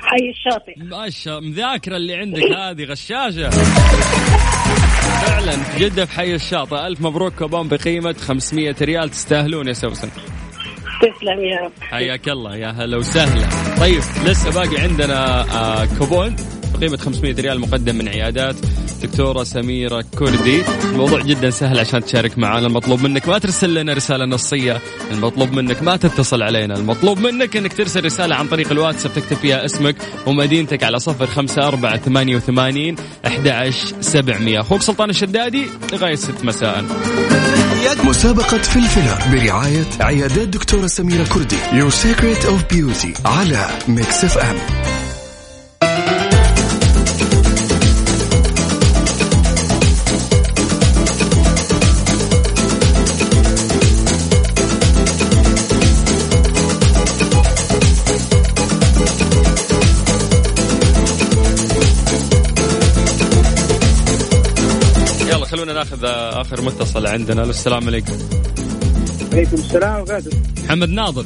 حي 0.00 0.30
الشاطئ. 0.30 0.74
ما 0.76 1.10
شاء 1.10 1.40
مذاكرة 1.40 1.96
اللي 1.96 2.14
عندك 2.14 2.42
هذه 2.58 2.84
غشاشة. 2.84 3.50
فعلا 5.26 5.50
في 5.52 5.84
جدة 5.84 6.04
في 6.04 6.12
حي 6.12 6.34
الشاطئ. 6.34 6.86
ألف 6.86 7.00
مبروك 7.00 7.34
كوبون 7.34 7.68
بقيمة 7.68 8.12
500 8.12 8.74
ريال. 8.82 9.10
تستاهلون 9.10 9.68
يا 9.68 9.72
سوسن. 9.72 10.08
تسلم 11.00 11.44
يا 11.44 11.60
رب. 11.64 11.72
حياك 11.80 12.28
الله 12.28 12.56
يا 12.56 12.68
هلا 12.68 12.96
وسهلا. 12.96 13.48
طيب 13.80 14.00
لسه 14.26 14.50
باقي 14.50 14.82
عندنا 14.82 15.40
آه 15.42 15.88
كوبون 15.98 16.36
بقيمة 16.74 16.96
500 16.96 17.34
ريال 17.34 17.60
مقدم 17.60 17.94
من 17.94 18.08
عيادات. 18.08 18.56
دكتورة 19.02 19.44
سميرة 19.44 20.04
كردي. 20.18 20.62
الموضوع 20.84 21.20
جدا 21.20 21.50
سهل 21.50 21.78
عشان 21.78 22.04
تشارك 22.04 22.38
معنا 22.38 22.66
المطلوب 22.66 23.02
منك 23.02 23.28
ما 23.28 23.38
ترسل 23.38 23.74
لنا 23.74 23.92
رسالة 23.92 24.24
نصية. 24.24 24.82
المطلوب 25.10 25.52
منك 25.52 25.82
ما 25.82 25.96
تتصل 25.96 26.42
علينا. 26.42 26.74
المطلوب 26.74 27.18
منك 27.18 27.56
إنك 27.56 27.72
ترسل 27.72 28.04
رسالة 28.04 28.34
عن 28.34 28.46
طريق 28.46 28.70
الواتساب 28.70 29.12
تكتب 29.12 29.36
فيها 29.36 29.64
اسمك 29.64 29.96
ومدينتك 30.26 30.82
على 30.82 30.98
صفر 30.98 31.26
خمسة 31.26 31.68
أربعة 31.68 31.96
ثمانية 31.96 32.36
وثمانين 32.36 32.96
أحد 33.26 33.72
سبعمية. 34.00 34.60
أخوك 34.60 34.82
سلطان 34.82 35.10
الشدادي 35.10 35.66
لغاية 35.92 36.14
ست 36.14 36.44
مساء. 36.44 36.84
مسابقة 38.04 38.58
فلفلة 38.58 39.32
برعاية 39.32 39.84
عيادات 40.00 40.48
دكتورة 40.48 40.86
سميرة 40.86 41.24
كردي. 41.24 41.56
Your 41.56 41.92
Secret 41.92 42.46
of 42.46 42.74
Beauty 42.74 43.26
على 43.26 43.68
ميكس 43.88 44.24
اف 44.24 44.38
ام 44.38 44.56
آه، 66.46 66.54
آخر 66.54 66.62
متصل 66.62 67.06
عندنا. 67.06 67.42
السلام 67.42 67.86
عليكم. 67.86 68.12
عليكم 69.32 69.54
السلام 69.54 70.00
وبركاته 70.00 70.30
محمد 70.64 70.88
ناظر. 70.88 71.24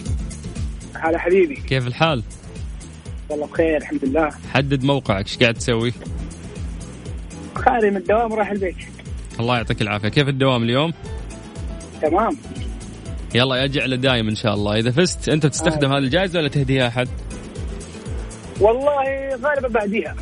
هلا 0.95 1.19
حبيبي. 1.19 1.55
كيف 1.55 1.87
الحال؟ 1.87 2.23
والله 3.29 3.47
بخير 3.47 3.77
الحمد 3.77 4.05
لله. 4.05 4.31
حدد 4.55 4.85
موقعك 4.85 5.27
إيش 5.27 5.39
قاعد 5.39 5.55
تسوي؟ 5.55 5.93
خارج 7.55 7.85
من 7.85 7.97
الدوام 7.97 8.33
رايح 8.33 8.51
البيت. 8.51 8.77
الله 9.41 9.57
يعطيك 9.57 9.83
العافية. 9.83 10.09
كيف 10.09 10.29
الدوام 10.29 10.63
اليوم؟ 10.63 10.93
تمام. 12.03 12.37
يلا 13.35 13.57
يا 13.57 13.67
جعله 13.67 13.97
دايم 13.97 14.29
إن 14.29 14.35
شاء 14.35 14.55
الله. 14.55 14.79
إذا 14.79 14.91
فزت 14.91 15.29
أنت 15.29 15.47
تستخدم 15.47 15.93
هذه 15.93 15.99
الجائزة 15.99 16.39
ولا 16.39 16.49
تهديها 16.49 16.89
أحد؟ 16.89 17.09
والله 18.61 19.29
غالبا 19.43 19.69
بعديها. 19.69 20.17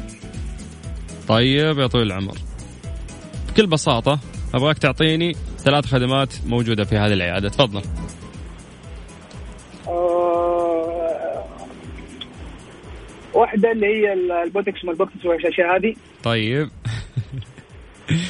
طيب 1.29 1.79
يا 1.79 1.87
طويل 1.87 2.07
العمر. 2.07 2.39
بكل 3.49 3.67
بساطة 3.67 4.19
أبغاك 4.55 4.79
تعطيني 4.79 5.33
ثلاث 5.59 5.87
خدمات 5.87 6.35
موجودة 6.47 6.85
في 6.85 6.97
هذه 6.97 7.13
العيادة. 7.13 7.49
تفضل. 7.49 7.83
آه، 9.89 11.45
واحدة 13.35 13.73
اللي 13.73 13.87
هي 13.87 14.13
البوتكس 14.13 14.85
ما 14.85 14.93
البوتكس 14.93 15.25
والأشياء 15.25 15.77
هذه. 15.77 15.95
طيب. 16.23 16.69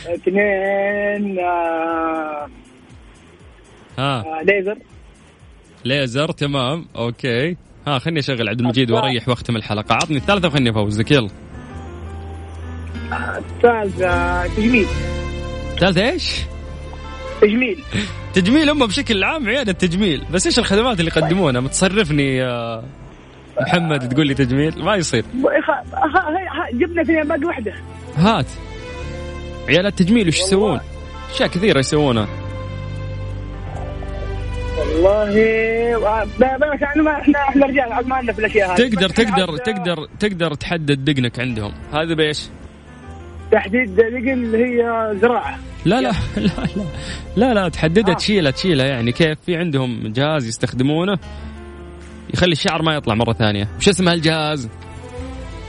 اثنين 0.07 1.39
آه، 1.39 2.49
ها. 3.99 4.21
آه، 4.21 4.43
ليزر. 4.43 4.79
ليزر 5.85 6.31
تمام. 6.33 6.87
okay. 6.97 7.57
ها 7.87 7.99
خليني 7.99 8.21
أشغل 8.21 8.49
عبد 8.49 8.61
المجيد 8.61 8.91
وأريح 8.91 9.29
وأختم 9.29 9.57
الحلقة. 9.57 9.95
عطني 9.95 10.17
الثالثه 10.17 10.49
وخليني 10.49 10.71
أفوزك. 10.71 11.11
يلا. 11.11 11.31
الثالث 13.39 14.01
آه، 14.01 14.47
تجميل. 14.47 14.87
الثالثه 15.79 16.11
إيش؟ 16.11 16.35
تجميل. 17.41 17.79
تجميل 18.35 18.71
هم 18.71 18.87
بشكل 18.87 19.25
عام 19.25 19.49
عيادة 19.49 19.73
تجميل. 19.73 20.25
بس 20.33 20.47
إيش 20.47 20.59
الخدمات 20.59 21.01
اللي 21.01 21.11
يقدمونها؟ 21.17 21.61
متصرفني 21.61 22.37
يا 22.37 22.83
محمد 23.61 24.09
تقول 24.09 24.27
لي 24.27 24.35
تجميل؟ 24.35 24.85
ما 24.85 24.97
يصير. 24.97 25.25
جبنا 26.73 27.03
اثنين 27.03 27.25
باقي 27.25 27.45
واحدة. 27.45 27.75
هات. 28.17 28.47
عيالات 29.69 29.99
تجميل 29.99 30.29
وش 30.29 30.39
يسوون؟ 30.41 30.81
أشياء 31.35 31.49
كثيرة 31.49 31.79
يسوونها. 31.79 32.29
والله 34.79 35.43
آه، 35.97 36.25
بس 36.25 36.81
يعني 36.81 37.03
ما 37.03 37.21
إحنا 37.21 37.39
إحنا 37.39 37.67
رجال 37.67 38.09
ما 38.09 38.17
عندنا 38.17 38.33
في 38.33 38.39
الأشياء 38.39 38.71
هذه. 38.71 38.89
تقدر 38.89 39.09
تقدر 39.09 39.57
تقدر 39.57 40.09
تقدر 40.21 40.55
تحدد 40.55 41.05
دقنك 41.05 41.41
عندهم. 41.41 41.73
هذا 41.93 42.15
بإيش؟ 42.15 42.49
تحديد 43.53 43.97
دقن 43.97 44.33
اللي 44.33 44.59
هي 44.59 45.15
زراعة. 45.23 45.59
لا 45.85 46.01
لا 46.01 46.13
لا 46.37 46.51
لا 46.77 46.85
لا 47.37 47.55
لا 47.55 47.69
تحددها 47.69 48.15
آه. 48.15 48.17
تشيلها 48.17 48.51
تشيلها 48.51 48.87
يعني 48.87 49.13
كيف؟ 49.13 49.39
في 49.47 49.57
عندهم 49.57 50.09
جهاز 50.09 50.47
يستخدمونه 50.47 51.19
يخلي 52.35 52.53
الشعر 52.53 52.83
ما 52.83 52.95
يطلع 52.95 53.15
مرة 53.15 53.33
ثانية. 53.33 53.69
وش 53.79 53.89
اسم 53.89 54.09
هالجهاز؟ 54.09 54.69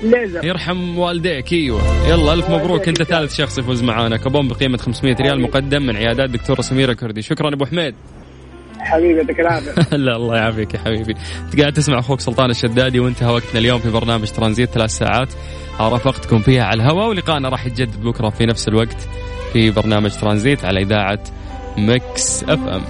ليزر. 0.04 0.46
يرحم 0.46 0.98
والديك 0.98 1.54
إيوه. 1.54 2.08
يلا 2.08 2.34
ألف 2.34 2.50
مبروك 2.50 2.88
أنت 2.88 3.04
ثالث 3.04 3.36
شخص 3.36 3.58
يفوز 3.58 3.84
معانا. 3.84 4.18
كوبون 4.18 4.48
بقيمة 4.48 4.78
500 4.78 5.16
ريال 5.16 5.42
مقدم 5.42 5.82
من 5.82 5.96
عيادات 5.96 6.30
دكتورة 6.30 6.62
سميرة 6.62 6.94
كردي. 6.94 7.22
شكرا 7.22 7.54
أبو 7.54 7.66
حميد. 7.66 7.96
حبيبي 8.80 9.18
يعطيك 9.18 9.40
العافية. 9.40 9.72
لا 9.98 10.16
الله 10.16 10.36
يعافيك 10.36 10.74
يا 10.74 10.80
حبيبي. 10.80 11.16
انت 11.46 11.60
قاعد 11.60 11.74
تسمع 11.74 12.00
أخوك 12.00 12.20
سلطان 12.20 12.50
الشدادي 12.50 13.00
وانتهى 13.00 13.34
وقتنا 13.34 13.60
اليوم 13.60 13.80
في 13.80 13.90
برنامج 13.90 14.32
ترانزيت 14.32 14.70
ثلاث 14.70 14.90
ساعات. 14.90 15.30
رافقتكم 15.80 16.40
فيها 16.40 16.64
على 16.64 16.84
الهواء 16.84 17.10
ولقاءنا 17.10 17.50
راح 17.50 17.66
يتجدد 17.66 18.02
بكرة 18.04 18.30
في 18.30 18.46
نفس 18.46 18.68
الوقت 18.68 19.08
في 19.54 19.72
برنامج 19.72 20.12
ترانزيت 20.12 20.66
على 20.66 20.82
إذاعة 20.82 21.20
مكس 21.78 22.44
أف 22.44 22.68
أم. 22.68 22.82